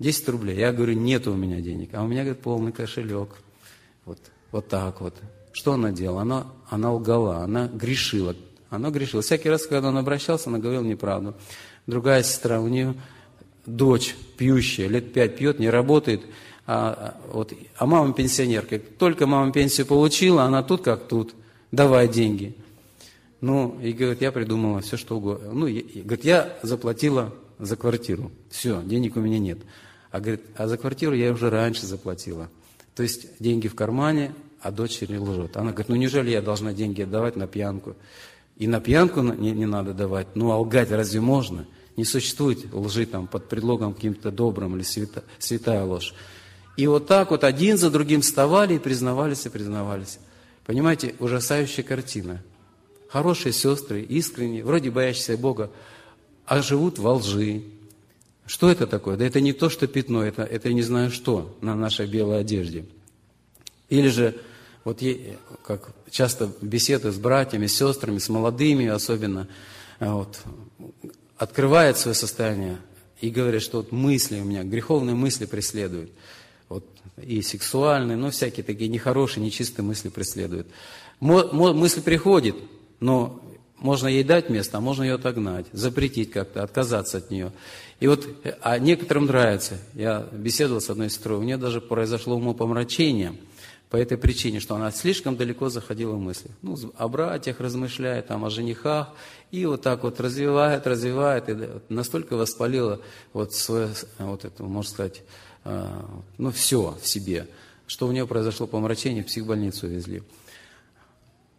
10 0.00 0.28
рублей. 0.28 0.58
Я 0.58 0.72
говорю, 0.72 0.92
нет 0.92 1.26
у 1.26 1.34
меня 1.34 1.62
денег. 1.62 1.90
А 1.94 2.02
у 2.02 2.06
меня, 2.06 2.24
говорит, 2.24 2.42
полный 2.42 2.72
кошелек. 2.72 3.30
Вот, 4.04 4.18
вот 4.52 4.68
так 4.68 5.00
вот. 5.00 5.14
Что 5.52 5.72
она 5.72 5.92
делала? 5.92 6.22
Она, 6.22 6.46
она 6.68 6.92
лгала, 6.92 7.38
она 7.38 7.68
грешила. 7.68 8.36
Она 8.68 8.90
грешила. 8.90 9.22
Всякий 9.22 9.48
раз, 9.48 9.66
когда 9.66 9.88
он 9.88 9.96
обращался, 9.96 10.50
она 10.50 10.58
говорила 10.58 10.82
неправду. 10.82 11.34
Другая 11.86 12.22
сестра, 12.22 12.60
у 12.60 12.68
нее 12.68 12.94
дочь 13.64 14.14
пьющая, 14.36 14.88
лет 14.88 15.14
пять 15.14 15.38
пьет, 15.38 15.58
не 15.58 15.70
работает. 15.70 16.20
А, 16.66 17.18
вот, 17.32 17.54
а 17.78 17.86
мама 17.86 18.12
пенсионерка. 18.12 18.78
Только 18.78 19.26
мама 19.26 19.52
пенсию 19.52 19.86
получила, 19.86 20.42
она 20.42 20.62
тут 20.62 20.82
как 20.82 21.08
тут– 21.08 21.34
давай 21.72 22.08
деньги. 22.08 22.56
Ну, 23.40 23.78
и 23.80 23.92
говорит, 23.92 24.22
я 24.22 24.32
придумала 24.32 24.80
все, 24.80 24.96
что 24.96 25.18
угодно. 25.18 25.52
Ну, 25.52 25.66
и, 25.66 26.02
говорит, 26.02 26.24
я 26.24 26.58
заплатила 26.62 27.34
за 27.58 27.76
квартиру. 27.76 28.32
Все, 28.50 28.82
денег 28.82 29.16
у 29.16 29.20
меня 29.20 29.38
нет. 29.38 29.58
А 30.10 30.20
говорит, 30.20 30.42
а 30.56 30.68
за 30.68 30.78
квартиру 30.78 31.14
я 31.14 31.32
уже 31.32 31.50
раньше 31.50 31.86
заплатила. 31.86 32.48
То 32.94 33.02
есть 33.02 33.26
деньги 33.38 33.68
в 33.68 33.74
кармане, 33.74 34.34
а 34.60 34.72
дочери 34.72 35.16
лжет. 35.16 35.56
Она 35.56 35.70
говорит, 35.70 35.88
ну 35.88 35.96
неужели 35.96 36.30
я 36.30 36.40
должна 36.40 36.72
деньги 36.72 37.02
отдавать 37.02 37.36
на 37.36 37.46
пьянку? 37.46 37.94
И 38.56 38.66
на 38.66 38.80
пьянку 38.80 39.20
не, 39.20 39.52
не 39.52 39.66
надо 39.66 39.92
давать. 39.92 40.28
Ну, 40.34 40.50
а 40.50 40.56
лгать 40.56 40.90
разве 40.90 41.20
можно? 41.20 41.66
Не 41.96 42.04
существует 42.04 42.72
лжи 42.72 43.06
там 43.06 43.26
под 43.26 43.48
предлогом 43.48 43.94
каким-то 43.94 44.30
добрым 44.30 44.76
или 44.76 44.82
свята, 44.82 45.24
святая 45.38 45.84
ложь. 45.84 46.14
И 46.76 46.86
вот 46.86 47.06
так 47.06 47.30
вот 47.30 47.44
один 47.44 47.78
за 47.78 47.90
другим 47.90 48.22
вставали 48.22 48.74
и 48.74 48.78
признавались, 48.78 49.46
и 49.46 49.50
признавались. 49.50 50.18
Понимаете, 50.66 51.14
ужасающая 51.20 51.84
картина. 51.84 52.42
Хорошие 53.08 53.52
сестры, 53.52 54.02
искренние, 54.02 54.64
вроде 54.64 54.90
боящиеся 54.90 55.38
Бога, 55.38 55.70
а 56.44 56.60
живут 56.60 56.98
во 56.98 57.14
лжи. 57.14 57.62
Что 58.46 58.68
это 58.68 58.88
такое? 58.88 59.16
Да 59.16 59.24
это 59.24 59.40
не 59.40 59.52
то, 59.52 59.70
что 59.70 59.86
пятно, 59.86 60.24
это, 60.24 60.42
это 60.42 60.72
не 60.72 60.82
знаю 60.82 61.12
что 61.12 61.56
на 61.60 61.76
нашей 61.76 62.08
белой 62.08 62.40
одежде. 62.40 62.84
Или 63.88 64.08
же, 64.08 64.36
вот 64.82 65.00
как 65.64 65.92
часто 66.10 66.50
беседы 66.60 67.12
с 67.12 67.16
братьями, 67.16 67.66
с 67.66 67.76
сестрами, 67.76 68.18
с 68.18 68.28
молодыми 68.28 68.86
особенно, 68.86 69.46
а 70.00 70.14
вот, 70.14 70.40
открывает 71.36 71.96
свое 71.96 72.14
состояние 72.16 72.78
и 73.20 73.30
говорят, 73.30 73.62
что 73.62 73.78
вот 73.78 73.92
мысли 73.92 74.40
у 74.40 74.44
меня, 74.44 74.64
греховные 74.64 75.14
мысли 75.14 75.46
преследуют 75.46 76.10
и 77.22 77.42
сексуальные, 77.42 78.16
но 78.16 78.30
всякие 78.30 78.64
такие 78.64 78.88
нехорошие, 78.88 79.44
нечистые 79.44 79.84
мысли 79.84 80.08
преследуют. 80.08 80.66
Мысль 81.20 82.02
приходит, 82.02 82.56
но 83.00 83.42
можно 83.78 84.08
ей 84.08 84.24
дать 84.24 84.50
место, 84.50 84.78
а 84.78 84.80
можно 84.80 85.02
ее 85.02 85.14
отогнать, 85.14 85.66
запретить 85.72 86.30
как-то, 86.30 86.62
отказаться 86.62 87.18
от 87.18 87.30
нее. 87.30 87.52
И 88.00 88.06
вот, 88.06 88.26
а 88.62 88.78
некоторым 88.78 89.26
нравится. 89.26 89.78
Я 89.94 90.28
беседовал 90.32 90.80
с 90.80 90.90
одной 90.90 91.10
сестрой, 91.10 91.38
у 91.38 91.42
нее 91.42 91.56
даже 91.56 91.80
произошло 91.80 92.36
умопомрачение 92.36 93.34
по 93.88 93.96
этой 93.96 94.18
причине, 94.18 94.60
что 94.60 94.74
она 94.74 94.90
слишком 94.90 95.36
далеко 95.36 95.68
заходила 95.68 96.12
в 96.12 96.18
мысли. 96.18 96.50
Ну, 96.60 96.76
о 96.96 97.08
братьях 97.08 97.60
размышляет, 97.60 98.26
там, 98.26 98.44
о 98.44 98.50
женихах, 98.50 99.10
и 99.52 99.64
вот 99.64 99.82
так 99.82 100.02
вот 100.02 100.20
развивает, 100.20 100.86
развивает, 100.86 101.48
и 101.48 101.56
настолько 101.88 102.36
воспалила 102.36 103.00
вот 103.32 103.54
свое, 103.54 103.90
вот 104.18 104.44
это, 104.44 104.62
можно 104.64 104.90
сказать, 104.90 105.22
ну, 106.38 106.50
все 106.50 106.96
в 107.00 107.06
себе, 107.06 107.48
что 107.86 108.06
у 108.06 108.12
нее 108.12 108.26
произошло 108.26 108.66
помрачение, 108.66 109.22
в 109.22 109.26
психбольницу 109.26 109.86
везли. 109.86 110.22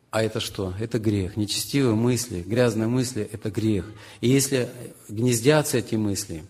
А 0.10 0.24
это 0.24 0.40
что? 0.40 0.74
Это 0.80 1.00
грех. 1.00 1.36
Нечестивые 1.36 1.96
мысли, 1.96 2.42
грязные 2.42 2.88
мысли– 2.88 3.28
это 3.32 3.52
грех. 3.52 3.86
И 4.22 4.30
если 4.30 4.70
гнездятся 5.10 5.78
эти 5.78 5.96
мысли, 5.96 6.44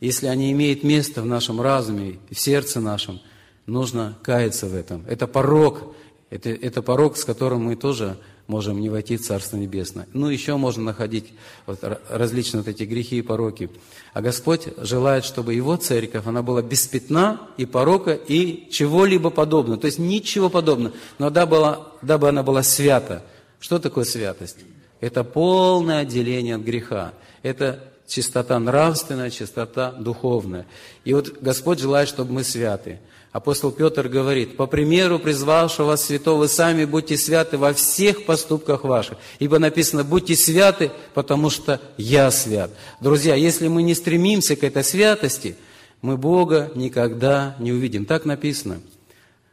если 0.00 0.26
они 0.26 0.52
имеют 0.52 0.82
место 0.82 1.22
в 1.22 1.26
нашем 1.26 1.60
разуме, 1.60 2.18
в 2.30 2.38
сердце 2.38 2.80
нашем, 2.80 3.20
нужно 3.66 4.18
каяться 4.22 4.66
в 4.66 4.74
этом. 4.74 5.04
Это 5.06 5.26
порог, 5.26 5.94
это, 6.28 6.50
это 6.50 6.82
порог, 6.82 7.16
с 7.16 7.24
которым 7.24 7.64
мы 7.64 7.76
тоже 7.76 8.18
можем 8.50 8.80
не 8.80 8.90
войти 8.90 9.16
в 9.16 9.22
Царство 9.22 9.56
Небесное. 9.56 10.06
Ну, 10.12 10.28
еще 10.28 10.56
можно 10.56 10.82
находить 10.82 11.26
вот 11.66 11.78
различные 12.10 12.62
вот 12.62 12.68
эти 12.68 12.82
грехи 12.82 13.18
и 13.18 13.22
пороки. 13.22 13.70
А 14.12 14.20
Господь 14.20 14.68
желает, 14.76 15.24
чтобы 15.24 15.54
Его 15.54 15.76
церковь, 15.76 16.26
она 16.26 16.42
была 16.42 16.60
без 16.60 16.86
пятна 16.86 17.40
и 17.56 17.64
порока 17.64 18.12
и 18.12 18.68
чего-либо 18.70 19.30
подобного. 19.30 19.80
То 19.80 19.86
есть 19.86 19.98
ничего 19.98 20.50
подобного. 20.50 20.94
Но 21.18 21.30
дабы, 21.30 21.78
дабы 22.02 22.28
она 22.28 22.42
была 22.42 22.62
свята. 22.62 23.22
Что 23.60 23.78
такое 23.78 24.04
святость? 24.04 24.58
Это 25.00 25.22
полное 25.24 26.00
отделение 26.00 26.56
от 26.56 26.62
греха. 26.62 27.12
Это 27.42 27.84
чистота 28.06 28.58
нравственная, 28.58 29.30
чистота 29.30 29.92
духовная. 29.92 30.66
И 31.04 31.14
вот 31.14 31.40
Господь 31.40 31.78
желает, 31.78 32.08
чтобы 32.08 32.32
мы 32.32 32.44
святы. 32.44 32.98
Апостол 33.32 33.70
Петр 33.70 34.08
говорит, 34.08 34.56
по 34.56 34.66
примеру 34.66 35.20
призвавшего 35.20 35.86
вас 35.86 36.04
святого, 36.04 36.40
вы 36.40 36.48
сами 36.48 36.84
будьте 36.84 37.16
святы 37.16 37.58
во 37.58 37.72
всех 37.72 38.24
поступках 38.26 38.82
ваших. 38.82 39.18
Ибо 39.38 39.60
написано, 39.60 40.02
будьте 40.02 40.34
святы, 40.34 40.90
потому 41.14 41.48
что 41.48 41.80
я 41.96 42.32
свят. 42.32 42.72
Друзья, 43.00 43.36
если 43.36 43.68
мы 43.68 43.84
не 43.84 43.94
стремимся 43.94 44.56
к 44.56 44.64
этой 44.64 44.82
святости, 44.82 45.56
мы 46.02 46.16
Бога 46.16 46.72
никогда 46.74 47.54
не 47.60 47.72
увидим. 47.72 48.04
Так 48.04 48.24
написано. 48.24 48.80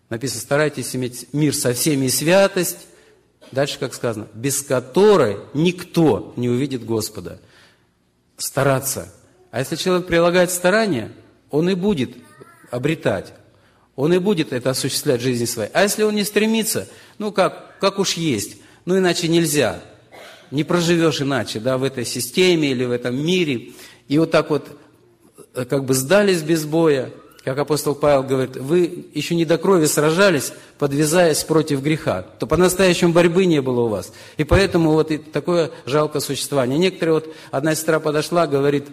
Написано, 0.09 0.41
старайтесь 0.41 0.95
иметь 0.95 1.31
мир 1.31 1.53
со 1.53 1.73
всеми 1.73 2.07
и 2.07 2.09
святость. 2.09 2.87
Дальше, 3.51 3.77
как 3.77 3.93
сказано, 3.93 4.27
без 4.33 4.63
которой 4.63 5.37
никто 5.53 6.33
не 6.35 6.49
увидит 6.49 6.83
Господа. 6.83 7.39
Стараться. 8.37 9.13
А 9.51 9.59
если 9.59 9.75
человек 9.75 10.07
прилагает 10.07 10.49
старания, 10.49 11.11
он 11.51 11.69
и 11.69 11.75
будет 11.75 12.15
обретать 12.71 13.33
он 13.97 14.13
и 14.13 14.19
будет 14.19 14.53
это 14.53 14.69
осуществлять 14.69 15.19
в 15.19 15.23
жизни 15.23 15.45
своей. 15.45 15.71
А 15.73 15.81
если 15.81 16.03
он 16.03 16.15
не 16.15 16.23
стремится, 16.23 16.87
ну 17.17 17.33
как, 17.33 17.77
как 17.79 17.99
уж 17.99 18.13
есть, 18.13 18.57
ну 18.85 18.97
иначе 18.97 19.27
нельзя. 19.27 19.81
не 20.51 20.63
проживешь 20.63 21.21
иначе, 21.21 21.59
да, 21.59 21.77
в 21.77 21.83
этой 21.83 22.05
системе 22.05 22.71
или 22.71 22.85
в 22.85 22.91
этом 22.91 23.17
мире. 23.17 23.73
И 24.07 24.17
вот 24.19 24.31
так 24.31 24.49
вот 24.51 24.67
э, 25.55 25.65
как 25.65 25.83
бы 25.83 25.95
сдались 25.95 26.43
без 26.43 26.63
боя, 26.63 27.11
как 27.43 27.57
апостол 27.57 27.95
Павел 27.95 28.23
говорит, 28.23 28.55
вы 28.55 29.07
еще 29.13 29.33
не 29.33 29.45
до 29.45 29.57
крови 29.57 29.87
сражались, 29.87 30.53
подвязаясь 30.77 31.43
против 31.43 31.81
греха, 31.81 32.21
то 32.21 32.45
по-настоящему 32.45 33.13
борьбы 33.13 33.45
не 33.45 33.61
было 33.61 33.81
у 33.81 33.87
вас. 33.87 34.13
И 34.37 34.43
поэтому 34.43 34.91
вот 34.91 35.11
такое 35.31 35.71
жалкое 35.85 36.21
существование. 36.21 36.77
Некоторые 36.77 37.15
вот, 37.15 37.35
одна 37.49 37.73
сестра 37.73 37.99
подошла, 37.99 38.45
говорит, 38.45 38.85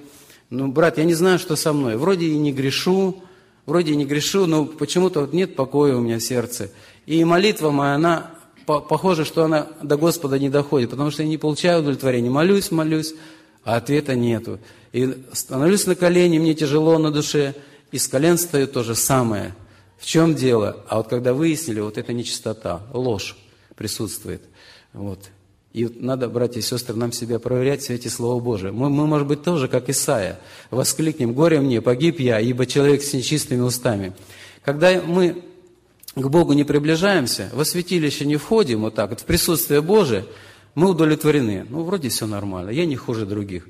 ну, 0.49 0.69
брат, 0.69 0.97
я 0.97 1.05
не 1.05 1.15
знаю, 1.15 1.39
что 1.39 1.57
со 1.57 1.73
мной, 1.75 1.97
вроде 1.97 2.27
и 2.27 2.39
не 2.39 2.53
грешу, 2.53 3.23
вроде 3.67 3.93
и 3.93 3.97
не 3.97 4.05
грешу, 4.05 4.47
но 4.47 4.65
почему-то 4.65 5.21
вот 5.21 5.33
нет 5.33 5.57
покоя 5.57 5.97
у 5.97 6.01
меня 6.01 6.19
в 6.19 6.23
сердце. 6.23 6.71
И 7.07 7.25
молитва 7.25 7.71
моя, 7.71 7.95
она, 7.95 8.31
похоже, 8.67 9.25
что 9.25 9.45
она 9.45 9.69
до 9.83 9.97
Господа 9.97 10.39
не 10.39 10.49
доходит, 10.49 10.91
потому 10.91 11.11
что 11.11 11.23
я 11.23 11.29
не 11.29 11.39
получаю 11.39 11.81
удовлетворения. 11.81 12.31
Молюсь, 12.31 12.71
молюсь, 12.71 13.15
а 13.65 13.77
ответа 13.77 14.15
нету. 14.15 14.59
И 14.93 15.25
становлюсь 15.33 15.87
на 15.87 15.95
колени, 15.95 16.39
мне 16.39 16.55
тяжело 16.55 16.99
на 16.99 17.11
душе– 17.11 17.55
из 17.95 18.09
колен 18.09 18.37
встает 18.37 18.73
то 18.73 18.83
же 18.83 18.97
самое. 18.97 19.55
В 19.99 20.05
чем 20.05 20.35
дело? 20.35 20.85
А 20.89 20.97
вот 20.97 21.07
когда 21.07 21.33
выяснили, 21.33 21.79
вот 21.79 21.97
это 21.97 22.13
нечистота, 22.13 22.83
ложь 22.93 23.37
присутствует. 23.77 24.43
Вот. 24.93 25.31
И 25.75 25.87
вот 25.87 26.01
надо, 26.01 26.29
братья 26.29 26.61
и 26.61 26.63
сестры, 26.63 26.95
нам 26.95 27.11
себя 27.11 27.41
проверять 27.41 27.83
в 27.83 27.87
свете 27.87 28.09
Слова 28.09 28.41
Божия. 28.41 28.71
Мы, 28.71 28.91
мы, 28.91 29.09
может 29.09 29.27
быть, 29.27 29.43
тоже, 29.43 29.67
как 29.67 29.89
Исаия, 29.89 30.39
воскликнем, 30.71 31.35
горе 31.35 31.61
мне, 31.61 31.83
погиб 31.83 32.21
я, 32.21 32.39
ибо 32.39 32.65
человек 32.65 33.03
с 33.03 33.13
нечистыми 33.13 33.61
устами. 33.61 34.13
Когда 34.65 35.03
мы 35.03 35.43
к 36.15 36.29
Богу 36.29 36.53
не 36.53 36.63
приближаемся, 36.63 37.51
во 37.53 37.65
святилище 37.65 38.25
не 38.25 38.37
входим, 38.37 38.83
вот 38.83 38.95
так 38.95 39.11
вот, 39.11 39.21
в 39.23 39.25
присутствие 39.25 39.83
Божие, 39.83 40.27
мы 40.77 40.91
удовлетворены. 40.91 41.67
Ну, 41.69 41.83
вроде 41.83 42.09
все 42.09 42.29
нормально, 42.29 42.71
я 42.71 42.87
не 42.87 42.95
хуже 42.95 43.27
других. 43.27 43.67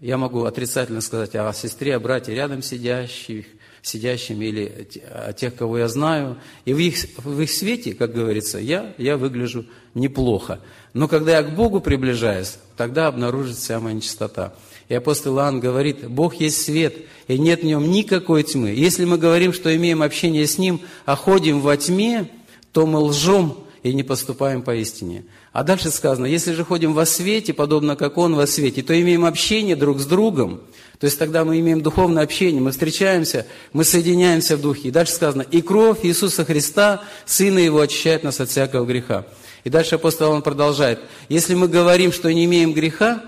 Я 0.00 0.16
могу 0.16 0.44
отрицательно 0.44 1.02
сказать 1.02 1.34
о 1.34 1.52
сестре, 1.52 1.96
о 1.96 2.00
брате 2.00 2.34
рядом 2.34 2.62
сидящих, 2.62 3.44
сидящими 3.86 4.46
или 4.46 4.88
о 5.12 5.32
тех, 5.32 5.54
кого 5.54 5.78
я 5.78 5.88
знаю. 5.88 6.38
И 6.64 6.74
в 6.74 6.78
их, 6.78 6.96
в 7.16 7.40
их 7.40 7.50
свете, 7.50 7.94
как 7.94 8.12
говорится, 8.12 8.58
я, 8.58 8.92
я 8.98 9.16
выгляжу 9.16 9.64
неплохо. 9.94 10.60
Но 10.92 11.06
когда 11.06 11.36
я 11.38 11.42
к 11.44 11.54
Богу 11.54 11.80
приближаюсь, 11.80 12.56
тогда 12.76 13.06
обнаружится 13.06 13.62
вся 13.62 13.80
моя 13.80 13.94
нечистота. 13.94 14.54
И 14.88 14.94
апостол 14.94 15.36
Иоанн 15.36 15.60
говорит, 15.60 16.08
Бог 16.08 16.34
есть 16.34 16.62
свет, 16.62 16.96
и 17.28 17.38
нет 17.38 17.62
в 17.62 17.64
нем 17.64 17.88
никакой 17.88 18.42
тьмы. 18.42 18.70
Если 18.70 19.04
мы 19.04 19.18
говорим, 19.18 19.52
что 19.52 19.74
имеем 19.74 20.02
общение 20.02 20.46
с 20.46 20.58
Ним, 20.58 20.80
а 21.04 21.14
ходим 21.14 21.60
во 21.60 21.76
тьме, 21.76 22.28
то 22.72 22.86
мы 22.86 22.98
лжем 22.98 23.56
и 23.84 23.94
не 23.94 24.02
поступаем 24.02 24.62
поистине. 24.62 25.24
А 25.56 25.62
дальше 25.62 25.90
сказано, 25.90 26.26
если 26.26 26.52
же 26.52 26.66
ходим 26.66 26.92
во 26.92 27.06
свете, 27.06 27.54
подобно 27.54 27.96
как 27.96 28.18
Он 28.18 28.34
во 28.34 28.46
свете, 28.46 28.82
то 28.82 29.00
имеем 29.00 29.24
общение 29.24 29.74
друг 29.74 30.00
с 30.00 30.04
другом. 30.04 30.60
То 30.98 31.06
есть 31.06 31.18
тогда 31.18 31.46
мы 31.46 31.58
имеем 31.60 31.80
духовное 31.80 32.24
общение, 32.24 32.60
мы 32.60 32.72
встречаемся, 32.72 33.46
мы 33.72 33.84
соединяемся 33.84 34.58
в 34.58 34.60
духе. 34.60 34.88
И 34.88 34.90
дальше 34.90 35.14
сказано, 35.14 35.40
и 35.40 35.62
кровь 35.62 36.00
Иисуса 36.02 36.44
Христа, 36.44 37.04
Сына 37.24 37.58
Его, 37.58 37.80
очищает 37.80 38.22
нас 38.22 38.38
от 38.38 38.50
всякого 38.50 38.84
греха. 38.84 39.24
И 39.64 39.70
дальше 39.70 39.94
апостол 39.94 40.30
он 40.30 40.42
продолжает, 40.42 41.00
если 41.30 41.54
мы 41.54 41.68
говорим, 41.68 42.12
что 42.12 42.30
не 42.30 42.44
имеем 42.44 42.74
греха, 42.74 43.22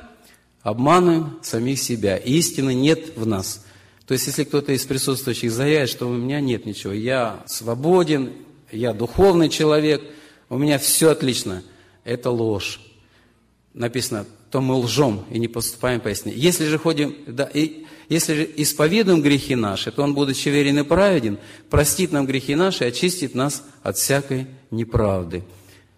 обманываем 0.60 1.38
самих 1.42 1.80
себя, 1.80 2.18
истины 2.18 2.74
нет 2.74 3.16
в 3.16 3.26
нас. 3.26 3.64
То 4.06 4.12
есть, 4.12 4.26
если 4.26 4.44
кто-то 4.44 4.72
из 4.72 4.84
присутствующих 4.84 5.50
заявит, 5.50 5.88
что 5.88 6.06
у 6.06 6.12
меня 6.12 6.42
нет 6.42 6.66
ничего, 6.66 6.92
я 6.92 7.42
свободен, 7.46 8.32
я 8.70 8.92
духовный 8.92 9.48
человек, 9.48 10.02
у 10.50 10.58
меня 10.58 10.78
все 10.78 11.12
отлично– 11.12 11.62
это 12.08 12.30
ложь. 12.30 12.80
Написано, 13.74 14.26
то 14.50 14.60
мы 14.60 14.74
лжем 14.76 15.24
и 15.30 15.38
не 15.38 15.46
поступаем 15.46 16.00
по 16.00 16.08
истине. 16.08 16.34
Если 16.34 16.66
же 16.66 16.78
ходим, 16.78 17.14
да, 17.26 17.44
и, 17.52 17.84
если 18.08 18.34
же 18.34 18.50
исповедуем 18.56 19.20
грехи 19.20 19.54
наши, 19.54 19.92
то 19.92 20.02
Он, 20.02 20.14
будучи 20.14 20.48
верен 20.48 20.78
и 20.78 20.82
праведен, 20.82 21.38
простит 21.68 22.10
нам 22.10 22.26
грехи 22.26 22.54
наши 22.54 22.84
и 22.84 22.88
очистит 22.88 23.34
нас 23.34 23.62
от 23.82 23.98
всякой 23.98 24.46
неправды. 24.70 25.44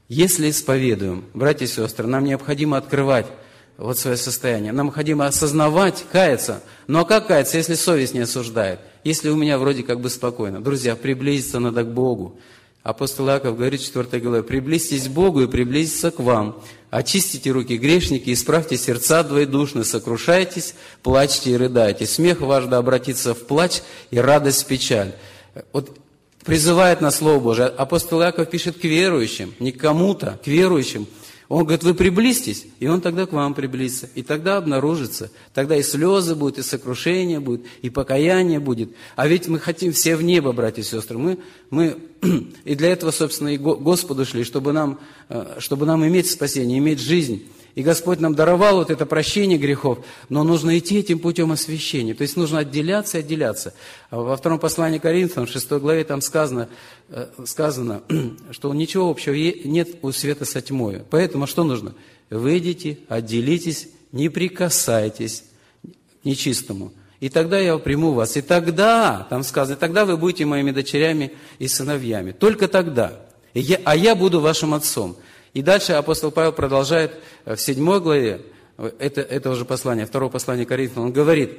Если 0.09 0.51
исповедуем, 0.51 1.25
братья 1.33 1.65
и 1.65 1.69
сестры, 1.69 2.09
нам 2.09 2.25
необходимо 2.25 2.77
открывать 2.77 3.27
вот 3.77 3.97
свое 3.97 4.17
состояние. 4.17 4.73
Нам 4.73 4.87
необходимо 4.87 5.27
осознавать, 5.27 6.05
каяться. 6.11 6.63
Ну 6.89 6.99
а 6.99 7.05
как 7.05 7.29
каяться, 7.29 7.57
если 7.57 7.75
совесть 7.75 8.15
не 8.15 8.21
осуждает? 8.21 8.81
Если 9.05 9.29
у 9.31 9.37
меня 9.37 9.57
вроде 9.59 9.85
как 9.85 10.01
бы 10.01 10.11
спокойно. 10.11 10.61
Друзья, 10.61 10.97
приблизиться 10.97 11.61
надо 11.61 11.85
к 11.85 11.95
Богу. 11.95 12.41
Апостол 12.83 13.29
Иаков 13.29 13.57
говорит 13.57 13.81
в 13.81 13.85
4 13.85 14.23
главе, 14.23 14.43
«Приблизьтесь 14.43 15.09
к 15.09 15.11
Богу 15.11 15.43
и 15.43 15.47
приблизиться 15.47 16.11
к 16.11 16.19
вам. 16.19 16.63
Очистите 16.91 17.51
руки 17.51 17.77
грешники, 17.77 18.33
исправьте 18.33 18.77
сердца 18.77 19.23
двоедушны, 19.23 19.85
сокрушайтесь, 19.85 20.75
плачьте 21.03 21.51
и 21.51 21.57
рыдайте. 21.57 22.07
Смех 22.07 22.41
ваш 22.41 22.65
да 22.65 22.79
обратится 22.79 23.35
в 23.35 23.47
плач 23.47 23.83
и 24.11 24.19
радость 24.19 24.65
в 24.65 24.67
печаль». 24.67 25.15
Вот 25.73 25.97
призывает 26.45 27.01
на 27.03 27.11
Слово 27.11 27.39
Божие. 27.39 27.69
Апостол 27.69 28.23
Иаков 28.23 28.49
пишет 28.49 28.79
к 28.79 28.85
верующим, 28.85 29.55
не 29.61 29.73
к 29.73 29.81
кому-то, 29.81 30.39
к 30.43 30.47
верующим– 30.47 31.07
он 31.51 31.65
говорит, 31.65 31.83
вы 31.83 31.95
приблизьтесь, 31.95 32.67
и 32.79 32.87
он 32.87 33.01
тогда 33.01 33.27
к 33.27 33.33
вам 33.33 33.55
приблизится. 33.55 34.09
И 34.15 34.23
тогда 34.23 34.57
обнаружится. 34.57 35.33
Тогда 35.53 35.75
и 35.77 35.83
слезы 35.83 36.37
будут, 36.37 36.59
и 36.59 36.63
сокрушение 36.63 37.41
будет, 37.41 37.63
и 37.83 37.91
покаяние 37.91 38.61
будет. 38.61 38.91
А 39.17 39.27
ведь 39.27 39.49
мы 39.49 39.59
хотим 39.59 39.93
все 39.93 40.15
в 40.15 40.23
небо, 40.23 40.53
братья 40.53 40.83
и 40.83 40.85
сестры. 40.85 41.19
Мы, 41.19 41.39
мы 41.71 41.97
и 42.65 42.77
для 42.77 42.91
этого, 42.91 43.11
собственно, 43.11 43.49
и 43.49 43.59
Господу 43.59 44.25
шли, 44.25 44.45
чтобы 44.45 44.73
нам, 44.73 45.01
э, 45.29 45.57
чтобы 45.59 45.87
нам 45.87 46.07
иметь 46.07 46.31
спасение, 46.31 46.79
иметь 46.79 47.01
жизнь. 47.01 47.43
И 47.81 47.83
Господь 47.83 48.21
нам 48.21 48.35
даровал 48.35 48.77
вот 48.77 48.91
это 48.91 49.07
прощение 49.07 49.57
грехов, 49.57 50.05
но 50.29 50.45
нужно 50.45 50.79
идти 50.79 50.99
этим 50.99 51.19
путем 51.19 51.51
освящения. 51.51 52.15
То 52.15 52.21
есть 52.21 52.37
нужно 52.37 52.59
отделяться 52.59 53.17
и 53.17 53.21
отделяться. 53.21 53.73
А 54.11 54.21
во 54.21 54.37
втором 54.37 54.59
послании 54.59 54.99
Коринфянам, 54.99 55.47
шестой 55.47 55.81
главе, 55.81 56.05
там 56.05 56.21
сказано, 56.21 56.69
э, 57.09 57.29
сказано, 57.47 58.03
что 58.51 58.75
ничего 58.75 59.09
общего 59.09 59.33
нет 59.33 59.97
у 60.03 60.13
света 60.13 60.45
со 60.45 60.61
тьмой. 60.61 61.05
Поэтому 61.09 61.47
что 61.47 61.65
нужно? 61.65 61.95
Выйдите, 62.29 62.99
отделитесь, 63.09 63.89
не 64.13 64.29
прикасайтесь 64.29 65.45
к 65.83 66.27
нечистому. 66.27 66.93
И 67.21 67.31
тогда 67.31 67.59
я 67.59 67.79
приму 67.79 68.13
вас. 68.13 68.37
И 68.37 68.43
тогда, 68.43 69.27
там 69.31 69.43
сказано, 69.43 69.79
тогда 69.79 70.05
вы 70.05 70.19
будете 70.19 70.45
моими 70.45 70.71
дочерями 70.71 71.33
и 71.59 71.67
сыновьями. 71.67 72.33
Только 72.33 72.69
тогда. 72.69 73.23
И 73.55 73.61
я, 73.61 73.81
а 73.85 73.97
я 73.97 74.15
буду 74.15 74.41
вашим 74.41 74.75
отцом. 74.75 75.17
И 75.53 75.63
дальше 75.63 75.93
апостол 75.93 76.31
Павел 76.31 76.53
продолжает 76.53 77.13
э, 77.45 77.57
в 77.57 77.61
седьмой 77.61 78.01
главе, 78.01 78.43
э, 78.79 78.91
это, 78.99 79.21
это 79.21 79.51
уже 79.51 79.65
послание, 79.65 80.07
второе 80.07 80.31
послание 80.31 80.65
Коринфянам, 80.65 81.07
он 81.07 81.13
говорит, 81.13 81.59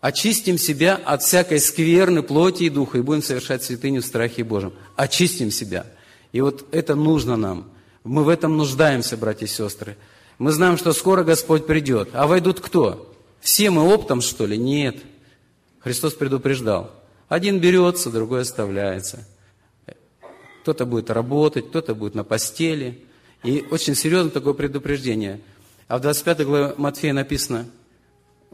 очистим 0.00 0.58
себя 0.58 0.94
от 0.96 1.22
всякой 1.22 1.60
скверны 1.60 2.22
плоти 2.22 2.64
и 2.64 2.70
духа, 2.70 2.98
и 2.98 3.02
будем 3.02 3.22
совершать 3.22 3.64
святыню 3.64 4.02
в 4.02 4.06
страхе 4.06 4.44
Божьем. 4.44 4.72
Очистим 4.96 5.50
себя. 5.50 5.86
И 6.32 6.40
вот 6.40 6.66
это 6.70 6.94
нужно 6.94 7.36
нам. 7.36 7.70
Мы 8.04 8.22
в 8.22 8.28
этом 8.28 8.56
нуждаемся, 8.56 9.16
братья 9.16 9.46
и 9.46 9.48
сестры. 9.48 9.96
Мы 10.38 10.52
знаем, 10.52 10.78
что 10.78 10.92
скоро 10.92 11.24
Господь 11.24 11.66
придет. 11.66 12.10
А 12.12 12.26
войдут 12.26 12.60
кто? 12.60 13.12
Все 13.40 13.70
мы 13.70 13.82
оптом, 13.92 14.20
что 14.20 14.46
ли? 14.46 14.56
Нет. 14.56 14.96
Христос 15.80 16.14
предупреждал. 16.14 16.92
Один 17.28 17.58
берется, 17.58 18.10
другой 18.10 18.42
оставляется. 18.42 19.26
Кто-то 20.62 20.86
будет 20.86 21.10
работать, 21.10 21.68
кто-то 21.68 21.94
будет 21.94 22.14
на 22.14 22.24
постели, 22.24 23.02
и 23.44 23.64
очень 23.70 23.94
серьезно 23.94 24.30
такое 24.30 24.54
предупреждение. 24.54 25.40
А 25.86 25.98
в 25.98 26.02
25 26.02 26.44
главе 26.44 26.74
Матфея 26.76 27.12
написано, 27.12 27.66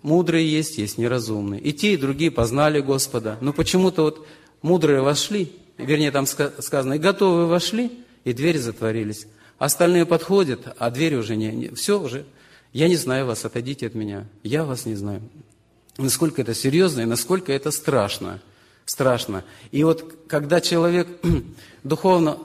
мудрые 0.03 0.51
есть, 0.51 0.79
есть 0.79 0.99
неразумные. 0.99 1.61
И 1.61 1.73
те, 1.73 1.95
и 1.95 1.97
другие 1.97 2.31
познали 2.31 2.81
Господа. 2.81 3.39
Но 3.41 3.53
почему-то 3.53 4.03
вот 4.03 4.27
мудрые 4.63 5.01
вошли, 5.01 5.53
вернее 5.79 6.11
там 6.11 6.27
сказано, 6.27 6.95
и 6.95 6.99
готовые 6.99 7.47
вошли, 7.47 7.91
и 8.25 8.33
двери 8.33 8.59
затворились. 8.59 9.27
Остальные 9.59 10.07
подходят, 10.07 10.75
а 10.79 10.91
двери 10.91 11.15
уже 11.17 11.37
не, 11.37 11.49
не 11.49 11.69
все 11.71 12.01
уже. 12.01 12.25
Я 12.73 12.89
не 12.89 12.97
знаю 12.97 13.27
вас, 13.27 13.45
отойдите 13.45 13.87
от 13.87 13.95
меня. 13.95 14.27
Я 14.43 14.65
вас 14.65 14.85
не 14.85 14.95
знаю. 14.95 15.23
Насколько 15.97 16.43
это 16.43 16.55
серьезно 16.55 17.03
и 17.03 17.07
насколько 17.07 17.53
это 17.53 17.71
страшно. 17.71 18.41
Страшно. 18.85 19.45
И 19.71 19.85
вот 19.85 20.27
когда 20.29 20.61
человек 20.61 21.09
духовно 21.85 22.39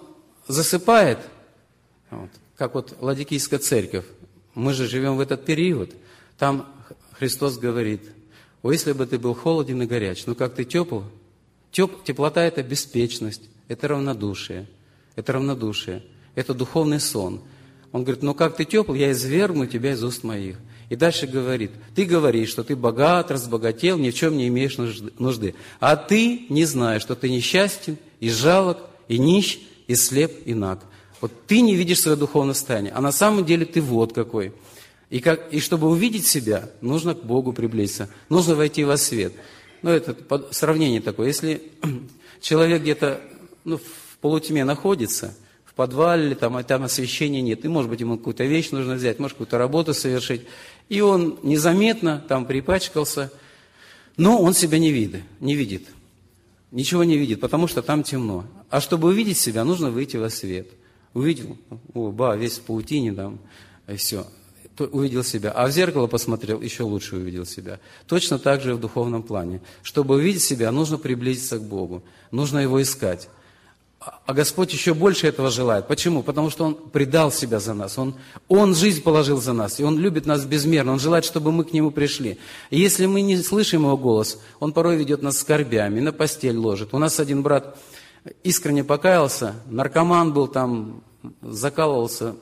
засыпает, 0.47 1.19
вот. 2.11 2.29
Как 2.57 2.75
вот 2.75 2.97
Ладикийская 2.99 3.59
церковь. 3.59 4.05
Мы 4.55 4.73
же 4.73 4.87
живем 4.87 5.17
в 5.17 5.19
этот 5.19 5.45
период. 5.45 5.91
Там 6.37 6.67
Христос 7.13 7.57
говорит, 7.57 8.01
о, 8.61 8.71
если 8.71 8.91
бы 8.91 9.05
ты 9.05 9.17
был 9.17 9.33
холоден 9.33 9.81
и 9.81 9.85
горяч, 9.85 10.25
ну 10.25 10.35
как 10.35 10.55
ты 10.55 10.65
тепл, 10.65 11.01
теп, 11.71 12.03
теплота– 12.03 12.43
это 12.43 12.63
беспечность, 12.63 13.43
это 13.67 13.87
равнодушие, 13.87 14.67
это 15.15 15.33
равнодушие, 15.33 16.03
это 16.35 16.53
духовный 16.53 16.99
сон. 16.99 17.41
Он 17.91 18.03
говорит, 18.03 18.23
ну 18.23 18.33
как 18.33 18.55
ты 18.55 18.65
тепл, 18.65 18.93
я 18.93 19.11
извергну 19.11 19.65
тебя 19.65 19.93
из 19.93 20.03
уст 20.03 20.23
моих. 20.23 20.57
И 20.89 20.95
дальше 20.95 21.27
говорит, 21.27 21.71
ты 21.95 22.05
говоришь, 22.05 22.49
что 22.49 22.63
ты 22.63 22.75
богат, 22.75 23.31
разбогател, 23.31 23.97
ни 23.97 24.09
в 24.09 24.15
чем 24.15 24.35
не 24.37 24.47
имеешь 24.47 24.77
нужды. 24.77 25.53
А 25.79 25.95
ты 25.95 26.47
не 26.49 26.65
знаешь, 26.65 27.03
что 27.03 27.15
ты 27.15 27.29
несчастен, 27.29 27.97
и 28.19 28.29
жалок, 28.29 28.79
и 29.07 29.19
нищ, 29.19 29.59
и 29.87 29.95
слеп, 29.95 30.31
и 30.45 30.53
наг. 30.53 30.79
Вот 31.21 31.31
ты 31.47 31.61
не 31.61 31.75
видишь 31.75 32.01
свое 32.01 32.17
духовное 32.17 32.53
состояние, 32.53 32.93
а 32.93 33.01
на 33.01 33.11
самом 33.11 33.45
деле 33.45 33.65
ты 33.65 33.81
вот 33.81 34.13
какой. 34.13 34.53
И, 35.09 35.19
как, 35.19 35.51
и 35.51 35.59
чтобы 35.59 35.89
увидеть 35.89 36.25
себя, 36.25 36.69
нужно 36.81 37.15
к 37.15 37.23
Богу 37.23 37.51
приблизиться, 37.51 38.09
нужно 38.29 38.55
войти 38.55 38.83
во 38.83 38.95
свет. 38.95 39.33
Ну, 39.81 39.89
это 39.89 40.15
сравнение 40.51 41.01
такое. 41.01 41.27
Если 41.27 41.63
человек 42.41 42.81
где-то 42.81 43.21
ну, 43.63 43.77
в 43.77 44.17
полутьме 44.21 44.63
находится, 44.63 45.35
в 45.65 45.73
подвале, 45.73 46.35
там, 46.35 46.57
а 46.57 46.63
там 46.63 46.83
освещения 46.83 47.41
нет, 47.41 47.65
и, 47.65 47.67
может 47.67 47.89
быть, 47.89 48.01
ему 48.01 48.17
какую-то 48.17 48.43
вещь 48.43 48.71
нужно 48.71 48.95
взять, 48.95 49.19
может, 49.19 49.35
какую-то 49.35 49.57
работу 49.57 49.93
совершить, 49.93 50.41
и 50.89 51.01
он 51.01 51.39
незаметно 51.41 52.23
там 52.27 52.45
припачкался, 52.45 53.31
но 54.15 54.41
он 54.41 54.53
себя 54.53 54.77
не 54.77 54.91
видит, 54.91 55.23
не 55.39 55.55
видит. 55.55 55.83
Ничего 56.71 57.03
не 57.03 57.17
видит, 57.17 57.39
потому 57.39 57.67
что 57.67 57.81
там 57.81 58.03
темно. 58.03 58.45
А 58.69 58.79
чтобы 58.79 59.07
увидеть 59.07 59.37
себя, 59.37 59.63
нужно 59.63 59.89
выйти 59.89 60.17
во 60.17 60.29
свет. 60.29 60.67
Увидел, 61.13 61.57
о, 61.93 62.11
ба, 62.11 62.35
весь 62.35 62.57
в 62.57 62.61
паутине 62.61 63.13
там, 63.13 63.39
и 63.87 63.95
все. 63.95 64.25
Увидел 64.77 65.23
себя. 65.23 65.51
А 65.51 65.67
в 65.67 65.71
зеркало 65.71 66.07
посмотрел, 66.07 66.61
еще 66.61 66.83
лучше 66.83 67.17
увидел 67.17 67.45
себя. 67.45 67.79
Точно 68.07 68.39
так 68.39 68.61
же 68.61 68.71
и 68.71 68.73
в 68.73 68.79
духовном 68.79 69.23
плане. 69.23 69.61
Чтобы 69.83 70.15
увидеть 70.15 70.43
себя, 70.43 70.71
нужно 70.71 70.97
приблизиться 70.97 71.57
к 71.57 71.63
Богу. 71.63 72.03
Нужно 72.31 72.59
Его 72.59 72.81
искать. 72.81 73.27
А 73.99 74.33
Господь 74.33 74.71
еще 74.71 74.93
больше 74.93 75.27
этого 75.27 75.49
желает. 75.49 75.87
Почему? 75.87 76.23
Потому 76.23 76.49
что 76.49 76.63
Он 76.63 76.75
предал 76.75 77.29
себя 77.33 77.59
за 77.59 77.73
нас. 77.73 77.97
Он, 77.97 78.15
он 78.47 78.73
жизнь 78.73 79.03
положил 79.03 79.41
за 79.41 79.51
нас. 79.51 79.81
И 79.81 79.83
Он 79.83 79.99
любит 79.99 80.25
нас 80.25 80.45
безмерно. 80.45 80.93
Он 80.93 80.99
желает, 80.99 81.25
чтобы 81.25 81.51
мы 81.51 81.65
к 81.65 81.73
Нему 81.73 81.91
пришли. 81.91 82.37
И 82.69 82.79
если 82.79 83.05
мы 83.05 83.19
не 83.19 83.35
слышим 83.37 83.81
Его 83.81 83.97
голос, 83.97 84.39
Он 84.61 84.71
порой 84.71 84.95
ведет 84.95 85.21
нас 85.21 85.39
скорбями, 85.39 85.99
на 85.99 86.13
постель 86.13 86.55
ложит. 86.55 86.93
У 86.93 86.97
нас 86.97 87.19
один 87.19 87.43
брат 87.43 87.77
искренне 88.43 88.83
покаялся, 88.83 89.55
наркоман 89.67 90.33
был 90.33 90.47
там, 90.47 91.03
закалывался. 91.41 92.35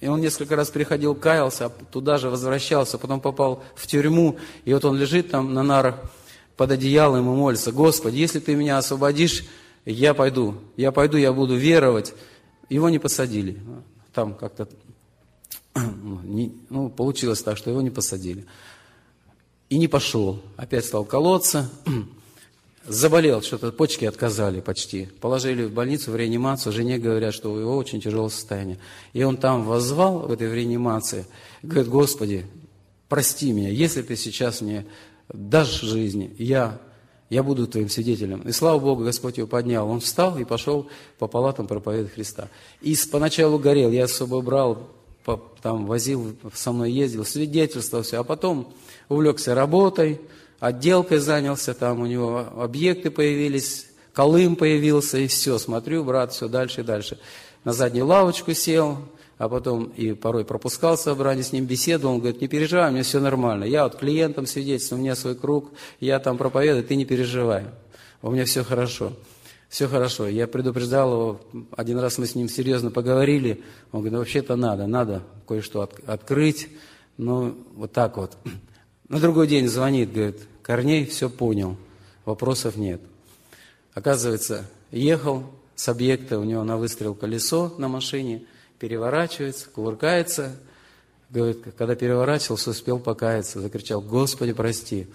И 0.00 0.08
он 0.08 0.20
несколько 0.20 0.56
раз 0.56 0.70
приходил, 0.70 1.14
каялся, 1.14 1.66
а 1.66 1.68
туда 1.70 2.18
же 2.18 2.28
возвращался, 2.28 2.98
потом 2.98 3.20
попал 3.20 3.64
в 3.74 3.86
тюрьму. 3.86 4.36
И 4.64 4.74
вот 4.74 4.84
он 4.84 4.96
лежит 4.96 5.30
там 5.30 5.54
на 5.54 5.62
нарах 5.62 5.96
под 6.56 6.70
одеялом 6.72 7.20
и 7.20 7.36
молится, 7.36 7.72
Господи, 7.72 8.16
если 8.16 8.40
Ты 8.40 8.54
меня 8.54 8.78
освободишь, 8.78 9.44
я 9.84 10.14
пойду, 10.14 10.56
я 10.76 10.92
пойду, 10.92 11.16
я 11.16 11.32
буду 11.32 11.56
веровать. 11.56 12.12
Его 12.68 12.88
не 12.90 12.98
посадили. 12.98 13.58
Там 14.12 14.34
как-то 14.34 14.68
ну, 15.74 16.88
получилось 16.90 17.42
так, 17.42 17.56
что 17.56 17.70
его 17.70 17.80
не 17.80 17.90
посадили. 17.90 18.46
И 19.68 19.78
не 19.78 19.88
пошел. 19.88 20.40
Опять 20.56 20.84
стал 20.84 21.04
колоться. 21.04 21.70
Заболел, 22.88 23.42
что-то 23.42 23.72
почки 23.72 24.04
отказали 24.04 24.60
почти. 24.60 25.06
Положили 25.20 25.64
в 25.64 25.72
больницу, 25.72 26.12
в 26.12 26.16
реанимацию. 26.16 26.72
Жене 26.72 26.98
говорят, 26.98 27.34
что 27.34 27.52
у 27.52 27.58
него 27.58 27.76
очень 27.76 28.00
тяжелое 28.00 28.28
состояние. 28.28 28.78
И 29.12 29.24
он 29.24 29.36
там 29.36 29.64
возвал 29.64 30.20
в 30.20 30.32
этой 30.32 30.52
реанимации. 30.54 31.26
Говорит, 31.62 31.88
Господи, 31.88 32.46
прости 33.08 33.52
меня, 33.52 33.70
если 33.70 34.02
ты 34.02 34.16
сейчас 34.16 34.60
мне 34.60 34.86
дашь 35.28 35.80
жизни, 35.80 36.34
я 36.38 36.80
я 37.28 37.42
буду 37.42 37.66
твоим 37.66 37.88
свидетелем. 37.88 38.42
И 38.42 38.52
слава 38.52 38.78
Богу, 38.78 39.02
Господь 39.02 39.38
его 39.38 39.48
поднял. 39.48 39.88
Он 39.88 39.98
встал 39.98 40.38
и 40.38 40.44
пошел 40.44 40.88
по 41.18 41.26
палатам 41.26 41.66
проповедовать 41.66 42.14
Христа. 42.14 42.48
И 42.82 42.96
поначалу 43.10 43.58
горел, 43.58 43.90
я 43.90 44.06
с 44.06 44.12
собой 44.12 44.42
брал, 44.42 44.88
там 45.60 45.86
возил, 45.86 46.36
со 46.54 46.70
мной 46.70 46.92
ездил, 46.92 47.24
свидетельствовал 47.24 48.04
все, 48.04 48.20
а 48.20 48.22
потом 48.22 48.72
увлекся 49.08 49.56
работой, 49.56 50.20
отделкой 50.60 51.18
занялся, 51.18 51.74
там 51.74 52.00
у 52.00 52.06
него 52.06 52.46
объекты 52.56 53.10
появились, 53.10 53.86
Колым 54.12 54.56
появился, 54.56 55.18
и 55.18 55.26
все, 55.26 55.58
смотрю, 55.58 56.02
брат, 56.02 56.32
все 56.32 56.48
дальше 56.48 56.80
и 56.80 56.84
дальше. 56.84 57.18
На 57.64 57.72
заднюю 57.72 58.06
лавочку 58.06 58.54
сел, 58.54 58.98
а 59.38 59.48
потом 59.48 59.84
и 59.96 60.14
порой 60.14 60.44
пропускал 60.46 60.96
собрание, 60.96 61.44
с 61.44 61.52
ним 61.52 61.66
беседовал, 61.66 62.14
он 62.14 62.20
говорит, 62.20 62.40
не 62.40 62.48
переживай, 62.48 62.88
у 62.88 62.92
меня 62.92 63.02
все 63.02 63.20
нормально. 63.20 63.64
Я 63.64 63.84
вот 63.84 63.96
клиентам 63.96 64.46
свидетельствую, 64.46 65.00
у 65.00 65.02
меня 65.02 65.14
свой 65.14 65.34
круг, 65.34 65.70
я 66.00 66.18
там 66.18 66.38
проповедую, 66.38 66.84
ты 66.84 66.96
не 66.96 67.04
переживай, 67.04 67.64
у 68.22 68.30
меня 68.30 68.46
все 68.46 68.64
хорошо. 68.64 69.12
Все 69.68 69.88
хорошо. 69.88 70.28
Я 70.28 70.46
предупреждал 70.46 71.12
его, 71.12 71.40
один 71.76 71.98
раз 71.98 72.18
мы 72.18 72.26
с 72.26 72.34
ним 72.34 72.48
серьезно 72.48 72.90
поговорили, 72.90 73.62
он 73.92 74.00
говорит, 74.00 74.12
ну 74.12 74.18
вообще-то 74.20 74.56
надо, 74.56 74.86
надо 74.86 75.22
кое-что 75.46 75.82
от, 75.82 76.00
открыть, 76.08 76.68
ну 77.18 77.56
вот 77.74 77.92
так 77.92 78.16
вот. 78.16 78.38
На 79.08 79.20
другой 79.20 79.46
день 79.46 79.68
звонит, 79.68 80.12
говорит, 80.12 80.40
Корней 80.62 81.06
все 81.06 81.30
понял, 81.30 81.76
вопросов 82.24 82.76
нет. 82.76 83.00
Оказывается, 83.94 84.68
ехал 84.90 85.44
с 85.74 85.88
объекта, 85.88 86.38
у 86.38 86.44
него 86.44 86.64
на 86.64 86.76
выстрел 86.76 87.14
колесо 87.14 87.74
на 87.78 87.88
машине– 87.88 88.44
переворачивается, 88.78 89.68
кувыркается. 89.70 90.56
Говорит, 91.30 91.64
когда 91.76 91.94
переворачивался, 91.94 92.70
успел 92.70 92.98
покаяться. 92.98 93.60
Закричал, 93.60 94.00
Господи, 94.00 94.52
прости. 94.52 95.06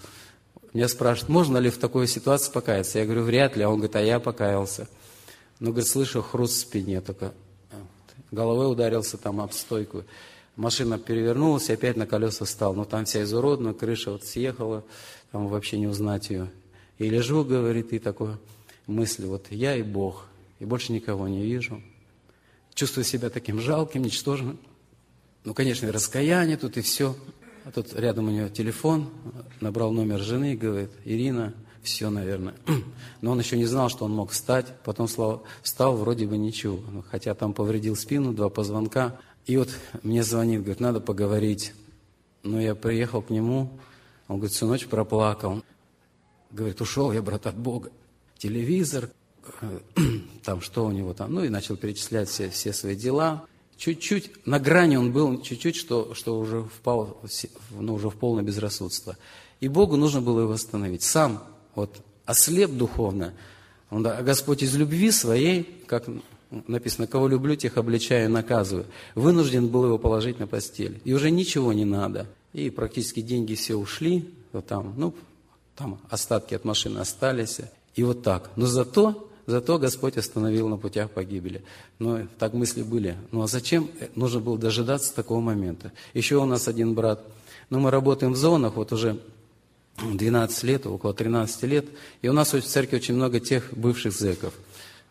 Меня 0.72 0.88
спрашивают, 0.88 1.28
можно 1.28 1.58
ли 1.58 1.70
в 1.70 1.78
такой 1.78 2.06
ситуации 2.06 2.52
покаяться? 2.52 2.98
Я 2.98 3.04
говорю, 3.04 3.22
вряд 3.22 3.56
ли. 3.56 3.62
А 3.62 3.68
он 3.68 3.76
говорит, 3.76 3.96
а 3.96 4.00
я 4.00 4.20
покаялся. 4.20 4.88
Ну, 5.60 5.70
говорит, 5.70 5.88
слышу 5.88 6.22
хруст 6.22 6.54
в 6.54 6.60
спине, 6.60 7.00
только 7.00 7.32
головой 8.30 8.70
ударился 8.70 9.16
там 9.16 9.40
об 9.40 9.52
стойку. 9.52 10.04
Машина 10.56 10.98
перевернулась 10.98 11.70
и 11.70 11.72
опять 11.72 11.96
на 11.96 12.06
колеса 12.06 12.44
стал. 12.44 12.74
Но 12.74 12.84
там 12.84 13.04
вся 13.04 13.22
изуродная, 13.22 13.72
крыша 13.72 14.12
вот 14.12 14.24
съехала, 14.24 14.84
там 15.30 15.48
вообще 15.48 15.78
не 15.78 15.86
узнать 15.86 16.30
ее. 16.30 16.50
И 16.98 17.08
лежу, 17.08 17.44
говорит, 17.44 17.92
и 17.92 17.98
такой 17.98 18.36
мысли, 18.86 19.24
вот 19.26 19.46
я 19.50 19.76
и 19.76 19.82
Бог, 19.82 20.26
и 20.58 20.64
больше 20.64 20.92
никого 20.92 21.26
не 21.26 21.42
вижу 21.42 21.82
чувствую 22.74 23.04
себя 23.04 23.30
таким 23.30 23.60
жалким, 23.60 24.02
ничтожным. 24.02 24.58
Ну, 25.44 25.54
конечно, 25.54 25.86
и 25.86 25.90
раскаяние 25.90 26.56
тут, 26.56 26.76
и 26.76 26.80
все. 26.80 27.16
А 27.64 27.70
тут 27.70 27.94
рядом 27.94 28.28
у 28.28 28.30
него 28.30 28.48
телефон, 28.48 29.10
набрал 29.60 29.92
номер 29.92 30.20
жены 30.20 30.56
говорит, 30.56 30.90
Ирина, 31.04 31.54
все, 31.82 32.10
наверное. 32.10 32.54
Но 33.20 33.32
он 33.32 33.38
еще 33.38 33.56
не 33.56 33.66
знал, 33.66 33.88
что 33.88 34.04
он 34.04 34.12
мог 34.12 34.30
встать. 34.30 34.66
Потом 34.84 35.06
встал, 35.06 35.96
вроде 35.96 36.26
бы 36.26 36.36
ничего. 36.38 36.80
Хотя 37.10 37.34
там 37.34 37.52
повредил 37.52 37.96
спину, 37.96 38.32
два 38.32 38.48
позвонка. 38.48 39.18
И 39.46 39.56
вот 39.56 39.70
мне 40.02 40.22
звонит, 40.22 40.60
говорит, 40.60 40.80
надо 40.80 41.00
поговорить. 41.00 41.72
Но 42.42 42.60
я 42.60 42.74
приехал 42.74 43.22
к 43.22 43.30
нему, 43.30 43.70
он 44.28 44.36
говорит, 44.36 44.54
всю 44.54 44.66
ночь 44.66 44.86
проплакал. 44.86 45.62
Говорит, 46.50 46.80
ушел 46.80 47.12
я, 47.12 47.22
брат, 47.22 47.46
от 47.46 47.56
Бога. 47.56 47.90
Телевизор, 48.38 49.10
там 50.44 50.60
что 50.60 50.86
у 50.86 50.92
него 50.92 51.14
там, 51.14 51.32
ну 51.32 51.44
и 51.44 51.48
начал 51.48 51.76
перечислять 51.76 52.28
все, 52.28 52.50
все 52.50 52.72
свои 52.72 52.96
дела. 52.96 53.46
Чуть-чуть, 53.76 54.46
на 54.46 54.60
грани 54.60 54.96
он 54.96 55.12
был, 55.12 55.40
чуть-чуть, 55.40 55.74
что, 55.74 56.14
что 56.14 56.38
уже 56.38 56.62
впал, 56.62 57.20
ну, 57.70 57.94
уже 57.94 58.10
в 58.10 58.16
полное 58.16 58.44
безрассудство. 58.44 59.16
И 59.60 59.68
Богу 59.68 59.96
нужно 59.96 60.20
было 60.20 60.40
его 60.40 60.52
восстановить. 60.52 61.02
Сам 61.02 61.42
вот 61.74 62.00
ослеп 62.24 62.70
духовно. 62.70 63.34
Он, 63.90 64.06
а 64.06 64.22
Господь 64.22 64.62
из 64.62 64.74
любви 64.76 65.10
своей, 65.10 65.84
как 65.86 66.06
написано, 66.66 67.06
кого 67.06 67.28
люблю, 67.28 67.56
тех 67.56 67.76
обличаю 67.76 68.26
и 68.26 68.28
наказываю, 68.28 68.86
вынужден 69.14 69.68
был 69.68 69.84
его 69.86 69.98
положить 69.98 70.38
на 70.38 70.46
постель. 70.46 71.00
И 71.04 71.12
уже 71.12 71.30
ничего 71.30 71.72
не 71.72 71.84
надо. 71.84 72.26
И 72.52 72.70
практически 72.70 73.20
деньги 73.20 73.54
все 73.54 73.74
ушли, 73.74 74.28
вот 74.52 74.66
там, 74.66 74.94
ну, 74.96 75.14
там 75.76 75.98
остатки 76.10 76.54
от 76.54 76.64
машины 76.64 76.98
остались. 76.98 77.60
И 77.94 78.04
вот 78.04 78.22
так. 78.22 78.50
Но 78.56 78.66
зато 78.66 79.28
Зато 79.46 79.78
Господь 79.78 80.16
остановил 80.16 80.68
на 80.68 80.76
путях 80.76 81.10
погибели. 81.10 81.62
Но 81.98 82.28
так 82.38 82.52
мысли 82.52 82.82
были. 82.82 83.16
Ну 83.32 83.42
а 83.42 83.48
зачем 83.48 83.90
нужно 84.14 84.40
было 84.40 84.56
дожидаться 84.56 85.14
такого 85.14 85.40
момента? 85.40 85.92
Еще 86.14 86.36
у 86.36 86.44
нас 86.44 86.68
один 86.68 86.94
брат. 86.94 87.24
Ну 87.68 87.80
мы 87.80 87.90
работаем 87.90 88.34
в 88.34 88.36
зонах 88.36 88.76
вот 88.76 88.92
уже 88.92 89.18
12 89.98 90.62
лет, 90.62 90.86
около 90.86 91.12
13 91.12 91.62
лет. 91.64 91.86
И 92.22 92.28
у 92.28 92.32
нас 92.32 92.52
в 92.52 92.62
церкви 92.62 92.96
очень 92.96 93.14
много 93.14 93.40
тех 93.40 93.68
бывших 93.72 94.12
зэков. 94.12 94.54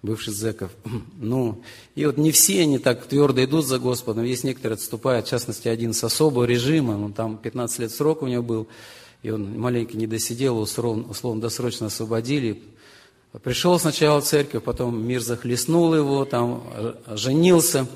Бывших 0.01 0.33
зэков. 0.33 0.71
Ну, 1.19 1.61
и 1.95 2.05
вот 2.05 2.17
не 2.17 2.31
все 2.31 2.61
они 2.61 2.79
так 2.79 3.05
твердо 3.05 3.43
идут 3.43 3.65
за 3.65 3.77
Господом. 3.77 4.23
Есть 4.23 4.43
некоторые 4.43 4.75
отступают, 4.75 5.27
в 5.27 5.29
частности, 5.29 5.67
один 5.67 5.93
с 5.93 6.03
особого 6.03 6.45
режима. 6.45 6.93
Он 6.93 7.13
там 7.13 7.37
15 7.37 7.79
лет 7.79 7.91
срок 7.91 8.23
у 8.23 8.27
него 8.27 8.41
был. 8.43 8.67
И 9.21 9.29
он 9.29 9.59
маленько 9.59 9.95
не 9.95 10.07
досидел, 10.07 10.57
условно, 10.57 11.07
условно 11.07 11.41
досрочно 11.41 11.87
освободили. 11.87 12.63
Пришел 13.43 13.79
сначала 13.79 14.19
в 14.19 14.25
церковь, 14.25 14.63
потом 14.63 15.05
мир 15.05 15.21
захлестнул 15.21 15.93
его, 15.95 16.25
там 16.25 16.63
женился. 17.07 17.87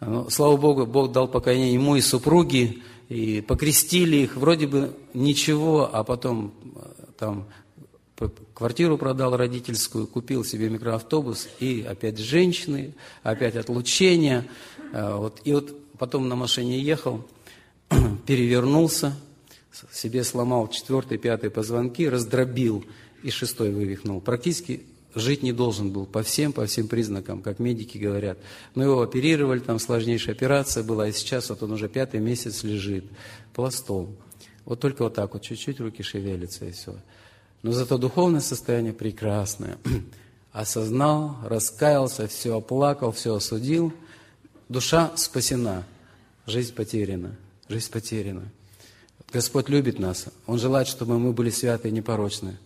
Но, 0.00 0.30
слава 0.30 0.56
Богу, 0.56 0.86
Бог 0.86 1.10
дал 1.10 1.26
покаяние 1.26 1.74
ему 1.74 1.96
и 1.96 2.00
супруге, 2.00 2.78
и 3.08 3.40
покрестили 3.40 4.18
их, 4.18 4.36
вроде 4.36 4.66
бы 4.66 4.94
ничего, 5.14 5.88
а 5.92 6.04
потом 6.04 6.52
там 7.18 7.46
квартиру 8.54 8.98
продал 8.98 9.36
родительскую, 9.36 10.06
купил 10.06 10.44
себе 10.44 10.68
микроавтобус, 10.68 11.48
и 11.60 11.84
опять 11.88 12.18
женщины, 12.18 12.94
опять 13.22 13.56
отлучение. 13.56 14.48
А, 14.92 15.16
вот, 15.16 15.40
и 15.44 15.52
вот 15.52 15.74
потом 15.98 16.28
на 16.28 16.36
машине 16.36 16.80
ехал, 16.80 17.26
перевернулся, 18.26 19.14
себе 19.92 20.24
сломал 20.24 20.68
четвертый, 20.68 21.18
пятый 21.18 21.50
позвонки, 21.50 22.08
раздробил 22.08 22.84
и 23.22 23.30
шестой 23.30 23.70
вывихнул. 23.70 24.20
Практически 24.20 24.82
жить 25.14 25.42
не 25.42 25.52
должен 25.52 25.90
был 25.90 26.06
по 26.06 26.22
всем, 26.22 26.52
по 26.52 26.66
всем 26.66 26.88
признакам, 26.88 27.42
как 27.42 27.58
медики 27.58 27.98
говорят. 27.98 28.38
Но 28.74 28.84
его 28.84 29.02
оперировали, 29.02 29.60
там 29.60 29.78
сложнейшая 29.78 30.34
операция 30.34 30.82
была, 30.82 31.08
и 31.08 31.12
сейчас 31.12 31.50
вот 31.50 31.62
он 31.62 31.72
уже 31.72 31.88
пятый 31.88 32.20
месяц 32.20 32.62
лежит 32.62 33.04
пластом. 33.54 34.16
Вот 34.64 34.80
только 34.80 35.04
вот 35.04 35.14
так 35.14 35.32
вот, 35.32 35.42
чуть-чуть 35.42 35.80
руки 35.80 36.02
шевелятся 36.02 36.66
и 36.66 36.72
все. 36.72 36.96
Но 37.62 37.72
зато 37.72 37.98
духовное 37.98 38.40
состояние 38.40 38.92
прекрасное. 38.92 39.78
Осознал, 40.52 41.36
раскаялся, 41.44 42.26
все 42.26 42.56
оплакал, 42.56 43.12
все 43.12 43.34
осудил. 43.34 43.92
Душа 44.68 45.12
спасена, 45.16 45.84
жизнь 46.46 46.74
потеряна, 46.74 47.36
жизнь 47.68 47.90
потеряна. 47.90 48.50
Господь 49.32 49.68
любит 49.68 49.98
нас, 49.98 50.26
Он 50.46 50.58
желает, 50.58 50.88
чтобы 50.88 51.18
мы 51.18 51.32
были 51.32 51.50
святы 51.50 51.88
и 51.88 51.92
непорочны. 51.92 52.58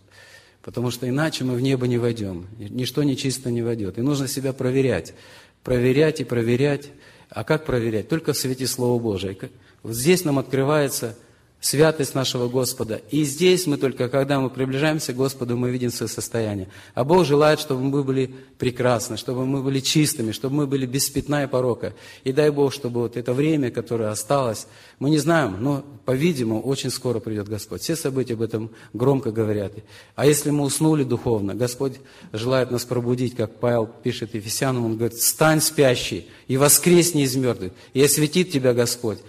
Потому 0.61 0.91
что 0.91 1.07
иначе 1.09 1.43
мы 1.43 1.55
в 1.55 1.61
небо 1.61 1.87
не 1.87 1.97
войдем. 1.97 2.47
Ничто 2.57 3.03
нечисто 3.03 3.51
не 3.51 3.61
войдет. 3.61 3.97
И 3.97 4.01
нужно 4.01 4.29
себя 4.29 4.53
проверять. 4.53 5.13
Проверять 5.61 6.21
и 6.21 6.23
проверять. 6.23 6.89
А 7.29 7.43
как 7.43 7.65
проверять? 7.65 8.07
Только 8.07 8.31
в 8.31 8.37
свете 8.37 8.65
Слова 8.65 8.97
Божия. 9.01 9.35
Вот 9.81 9.93
здесь 9.93 10.23
нам 10.23 10.39
открывается 10.39 11.17
святость 11.63 12.13
нашего 12.13 12.49
Господа. 12.49 13.01
И 13.09 13.23
здесь 13.23 13.67
мы 13.67 13.77
только, 13.77 14.09
когда 14.09 14.41
мы 14.41 14.49
приближаемся 14.49 15.13
к 15.13 15.15
Господу, 15.15 15.55
мы 15.55 15.71
видим 15.71 15.91
свое 15.91 16.09
состояние. 16.09 16.67
А 16.93 17.05
Бог 17.05 17.25
желает, 17.25 17.57
чтобы 17.57 17.83
мы 17.83 18.03
были 18.03 18.35
прекрасны, 18.57 19.15
чтобы 19.15 19.45
мы 19.45 19.63
были 19.63 19.79
чистыми, 19.79 20.33
чтобы 20.33 20.55
мы 20.55 20.67
были 20.67 20.85
без 20.85 21.09
пятна 21.09 21.45
и 21.45 21.47
порока. 21.47 21.93
И 22.25 22.33
дай 22.33 22.49
Бог, 22.49 22.73
чтобы 22.73 22.99
вот 22.99 23.15
это 23.15 23.31
время, 23.31 23.71
которое 23.71 24.09
осталось, 24.09 24.67
мы 24.99 25.09
не 25.09 25.19
знаем, 25.19 25.55
но, 25.61 25.85
по-видимому, 26.03 26.61
очень 26.61 26.89
скоро 26.89 27.19
придет 27.19 27.47
Господь. 27.47 27.81
Все 27.81 27.95
события 27.95 28.33
об 28.33 28.41
этом 28.41 28.69
громко 28.91 29.31
говорят. 29.31 29.71
А 30.15 30.25
если 30.25 30.49
мы 30.49 30.65
уснули 30.65 31.05
духовно, 31.05 31.55
Господь 31.55 31.93
желает 32.33 32.71
нас 32.71 32.83
пробудить, 32.83 33.37
как 33.37 33.61
Павел 33.61 33.87
пишет 33.87 34.35
Ефесянам, 34.35 34.85
он 34.85 34.97
говорит, 34.97 35.17
«Стань 35.17 35.61
спящий 35.61 36.27
и 36.49 36.57
воскресни 36.57 37.23
из 37.23 37.37
мертвых, 37.37 37.71
и 37.93 38.03
осветит 38.03 38.51
тебя 38.51 38.73
Господь». 38.73 39.19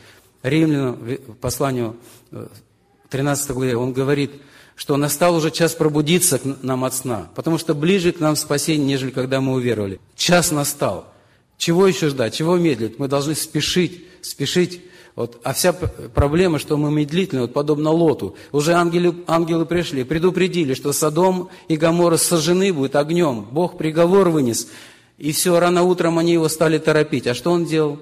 Римлянам, 0.45 0.99
посланию 1.41 1.97
13 3.09 3.51
э, 3.51 3.53
главе, 3.55 3.77
он 3.77 3.95
говорит, 3.95 4.31
что 4.77 4.97
настал 4.99 5.35
уже 5.35 5.51
час 5.51 5.75
пробудиться 5.75 6.39
к 6.39 6.43
нам 6.63 6.85
от 6.85 6.95
сна, 6.95 7.29
потому 7.35 7.57
что 7.57 7.75
ближе 7.75 8.13
к 8.13 8.21
нам 8.21 8.37
спасение, 8.37 8.87
нежели 8.87 9.11
когда 9.11 9.41
мы 9.41 9.55
уверовали. 9.55 10.01
Час 10.15 10.53
настал. 10.53 11.07
Чего 11.57 11.87
еще 11.87 12.11
ждать? 12.11 12.35
Чего 12.35 12.57
медлить? 12.57 12.99
Мы 12.99 13.09
должны 13.09 13.35
спешить, 13.35 14.05
спешить. 14.21 14.83
Вот, 15.17 15.41
а 15.45 15.55
вся 15.55 15.73
проблема, 15.73 16.59
что 16.59 16.77
мы 16.77 16.91
медлительны, 16.91 17.43
вот 17.43 17.55
подобно 17.55 17.91
Лоту. 17.91 18.37
Уже 18.53 18.75
ангелы, 18.75 19.15
ангелы 19.27 19.65
пришли, 19.65 20.05
предупредили, 20.05 20.75
что 20.75 20.93
Содом 20.93 21.49
и 21.69 21.79
Гамора 21.79 22.19
сожжены 22.19 22.71
будут 22.71 22.97
огнем. 22.97 23.47
Бог 23.51 23.79
приговор 23.79 24.29
вынес. 24.29 24.69
И 25.17 25.33
все, 25.33 25.59
рано 25.59 25.85
утром 25.85 26.19
они 26.19 26.33
его 26.33 26.49
стали 26.49 26.77
торопить. 26.77 27.27
А 27.29 27.35
что 27.35 27.51
он 27.53 27.65
делал? 27.65 28.01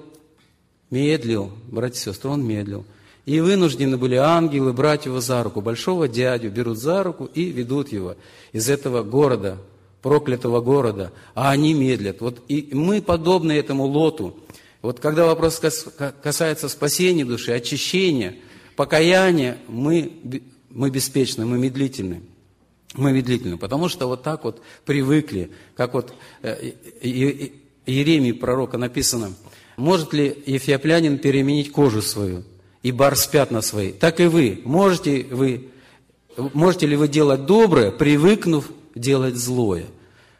Медлил, 0.89 1.51
братья 1.71 1.97
и 1.97 2.13
сестры, 2.13 2.29
он 2.29 2.45
медлил. 2.45 2.85
И 3.25 3.39
вынуждены 3.39 3.97
были 3.97 4.15
ангелы 4.15 4.73
брать 4.73 5.05
его 5.05 5.21
за 5.21 5.43
руку. 5.43 5.61
Большого 5.61 6.07
дядю 6.07 6.49
берут 6.49 6.77
за 6.77 7.03
руку 7.03 7.25
и 7.25 7.45
ведут 7.45 7.91
его 7.91 8.15
из 8.51 8.69
этого 8.69 9.01
города, 9.03 9.57
проклятого 10.01 10.59
города. 10.59 11.13
А 11.33 11.51
они 11.51 11.73
медлят. 11.73 12.19
Вот 12.19 12.41
и 12.49 12.69
мы 12.73 13.01
подобны 13.01 13.53
этому 13.53 13.85
лоту. 13.85 14.37
Вот 14.81 14.99
когда 14.99 15.25
вопрос 15.25 15.61
касается 16.21 16.67
спасения 16.67 17.23
души, 17.23 17.53
очищения, 17.53 18.35
покаяния, 18.75 19.57
мы, 19.69 20.41
мы 20.69 20.89
беспечны, 20.89 21.45
мы 21.45 21.57
медлительны. 21.57 22.21
Мы 22.95 23.11
медлительны, 23.11 23.57
потому 23.57 23.89
что 23.89 24.07
вот 24.07 24.21
так 24.21 24.43
вот 24.43 24.61
привыкли, 24.85 25.49
как 25.75 25.95
вот 25.95 26.13
э, 26.43 26.73
Иеремии 27.01 28.33
пророка 28.33 28.77
написано, 28.77 29.33
может 29.77 30.13
ли 30.13 30.43
ефиоплянин 30.45 31.17
переменить 31.17 31.71
кожу 31.71 32.01
свою? 32.01 32.43
и 32.83 32.91
барс 32.91 33.25
пятна 33.27 33.61
свои, 33.61 33.91
так 33.91 34.19
и 34.19 34.25
вы. 34.25 34.61
Можете, 34.65 35.25
вы. 35.31 35.69
можете 36.37 36.85
ли 36.85 36.95
вы 36.95 37.07
делать 37.07 37.45
доброе, 37.45 37.91
привыкнув 37.91 38.69
делать 38.93 39.37
злое? 39.37 39.85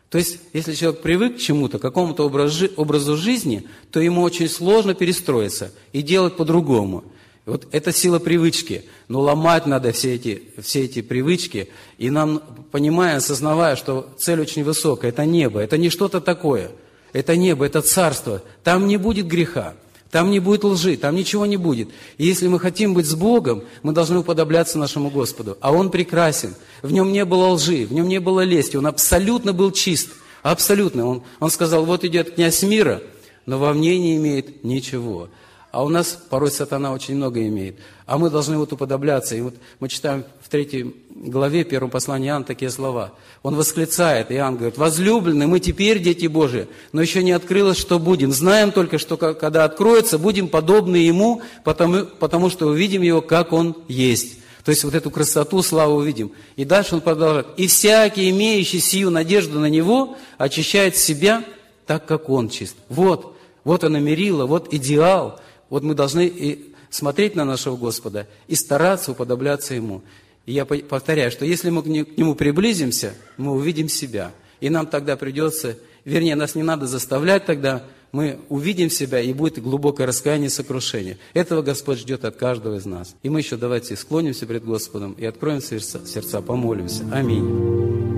То 0.09 0.19
есть, 0.19 0.39
если 0.51 0.75
человек 0.75 1.01
привык 1.01 1.37
к 1.37 1.39
чему-то, 1.39 1.79
к 1.79 1.81
какому-то 1.81 2.25
образу 2.25 3.17
жизни, 3.17 3.67
то 3.89 3.99
ему 3.99 4.21
очень 4.21 4.47
сложно 4.47 4.93
перестроиться 4.93 5.71
и 5.91 6.03
делать 6.03 6.35
по-другому. 6.35 7.05
Вот 7.45 7.67
это 7.71 7.91
сила 7.91 8.19
привычки. 8.19 8.85
Но 9.07 9.21
ломать 9.21 9.65
надо 9.65 9.91
все 9.91 10.13
эти, 10.13 10.43
все 10.61 10.83
эти 10.83 11.01
привычки. 11.01 11.69
И 11.97 12.11
нам, 12.11 12.43
понимая, 12.71 13.17
осознавая, 13.17 13.75
что 13.75 14.13
цель 14.19 14.39
очень 14.39 14.63
высокая, 14.63 15.09
это 15.09 15.25
небо, 15.25 15.59
это 15.59 15.77
не 15.79 15.89
что-то 15.89 16.21
такое. 16.21 16.71
Это 17.13 17.37
небо, 17.37 17.65
это 17.65 17.81
царство. 17.81 18.41
Там 18.63 18.87
не 18.87 18.97
будет 18.97 19.27
греха. 19.27 19.75
Там 20.13 20.29
не 20.29 20.39
будет 20.39 20.63
лжи, 20.63 20.95
там 20.95 21.15
ничего 21.15 21.47
не 21.47 21.57
будет. 21.57 21.89
И 22.19 22.25
если 22.27 22.47
мы 22.47 22.59
хотим 22.59 22.93
быть 22.93 23.07
с 23.07 23.15
Богом, 23.15 23.63
мы 23.81 23.93
должны 23.93 24.19
уподобляться 24.19 24.77
нашему 24.77 25.09
Господу. 25.09 25.57
А 25.59 25.71
Он 25.71 25.89
прекрасен. 25.89 26.53
В 26.83 26.91
Нем 26.91 27.11
не 27.11 27.25
было 27.25 27.47
лжи, 27.47 27.87
в 27.87 27.93
Нем 27.93 28.07
не 28.07 28.19
было 28.19 28.41
лести. 28.41 28.75
Он 28.75 28.85
абсолютно 28.85 29.53
был 29.53 29.71
чист. 29.71 30.09
Абсолютно. 30.43 31.07
Он, 31.07 31.23
он 31.39 31.49
сказал, 31.49 31.85
вот 31.85 32.03
идет 32.03 32.35
князь 32.35 32.61
мира, 32.61 33.01
но 33.47 33.57
во 33.57 33.73
мне 33.73 33.97
не 33.97 34.17
имеет 34.17 34.63
ничего. 34.63 35.29
А 35.73 35.83
у 35.83 35.89
нас 35.89 36.19
порой 36.29 36.51
сатана 36.51 36.93
очень 36.93 37.15
много 37.15 37.47
имеет. 37.47 37.77
А 38.05 38.19
мы 38.19 38.29
должны 38.29 38.59
вот 38.59 38.71
уподобляться. 38.71 39.35
И 39.35 39.41
вот 39.41 39.55
мы 39.79 39.89
читаем 39.89 40.23
в 40.39 40.47
третьей 40.47 40.95
главе 41.09 41.63
первого 41.63 41.89
послания 41.89 42.27
Иоанна 42.27 42.45
такие 42.45 42.69
слова. 42.69 43.13
Он 43.41 43.55
восклицает, 43.55 44.31
Иоанн 44.31 44.55
говорит, 44.55 44.77
возлюбленные, 44.77 45.47
мы 45.47 45.59
теперь 45.59 45.97
дети 45.97 46.27
Божии, 46.27 46.67
но 46.91 47.01
еще 47.01 47.23
не 47.23 47.31
открылось, 47.31 47.79
что 47.79 47.97
будем. 47.97 48.31
Знаем 48.31 48.71
только, 48.71 48.99
что 48.99 49.17
когда 49.17 49.63
откроется, 49.63 50.19
будем 50.19 50.47
подобны 50.47 50.97
Ему, 50.97 51.41
потому, 51.63 52.05
потому 52.05 52.51
что 52.51 52.67
увидим 52.67 53.01
Его, 53.01 53.21
как 53.21 53.51
Он 53.51 53.75
есть. 53.87 54.37
То 54.63 54.69
есть 54.69 54.83
вот 54.83 54.93
эту 54.93 55.09
красоту, 55.09 55.63
славу 55.63 55.95
увидим. 55.95 56.33
И 56.55 56.65
дальше 56.65 56.93
он 56.93 57.01
продолжает. 57.01 57.47
И 57.57 57.65
всякий, 57.65 58.29
имеющий 58.29 58.79
сию 58.79 59.09
надежду 59.09 59.59
на 59.59 59.69
Него, 59.69 60.17
очищает 60.37 60.97
себя 60.97 61.43
так, 61.87 62.05
как 62.05 62.29
Он 62.29 62.47
чист. 62.47 62.75
Вот, 62.89 63.35
вот 63.63 63.83
оно 63.83 63.97
мерило, 63.97 64.45
вот 64.45 64.71
идеал. 64.71 65.39
Вот 65.73 65.81
мы 65.81 65.95
должны 65.95 66.27
и 66.27 66.71
смотреть 66.91 67.35
на 67.35 67.45
нашего 67.45 67.75
Господа 67.75 68.27
и 68.47 68.53
стараться 68.53 69.13
уподобляться 69.13 69.73
Ему. 69.73 70.03
И 70.45 70.53
я 70.53 70.65
повторяю, 70.65 71.31
что 71.31 71.45
если 71.45 71.71
мы 71.71 71.81
к 71.81 71.87
Нему 71.87 72.35
приблизимся, 72.35 73.15
мы 73.37 73.53
увидим 73.53 73.89
себя. 73.89 74.33
И 74.59 74.69
нам 74.69 74.85
тогда 74.85 75.17
придется, 75.17 75.75
вернее, 76.05 76.35
нас 76.35 76.53
не 76.53 76.61
надо 76.61 76.85
заставлять 76.85 77.47
тогда, 77.47 77.81
мы 78.11 78.37
увидим 78.49 78.91
себя, 78.91 79.19
и 79.19 79.33
будет 79.33 79.63
глубокое 79.63 80.05
раскаяние 80.05 80.49
и 80.49 80.51
сокрушение. 80.51 81.17
Этого 81.33 81.63
Господь 81.63 81.97
ждет 81.97 82.23
от 82.23 82.35
каждого 82.35 82.75
из 82.75 82.85
нас. 82.85 83.15
И 83.23 83.29
мы 83.29 83.39
еще 83.39 83.57
давайте 83.57 83.95
склонимся 83.95 84.45
пред 84.45 84.63
Господом 84.63 85.13
и 85.13 85.25
откроем 85.25 85.59
сердца, 85.59 86.05
сердца 86.05 86.41
помолимся. 86.41 87.03
Аминь. 87.11 88.12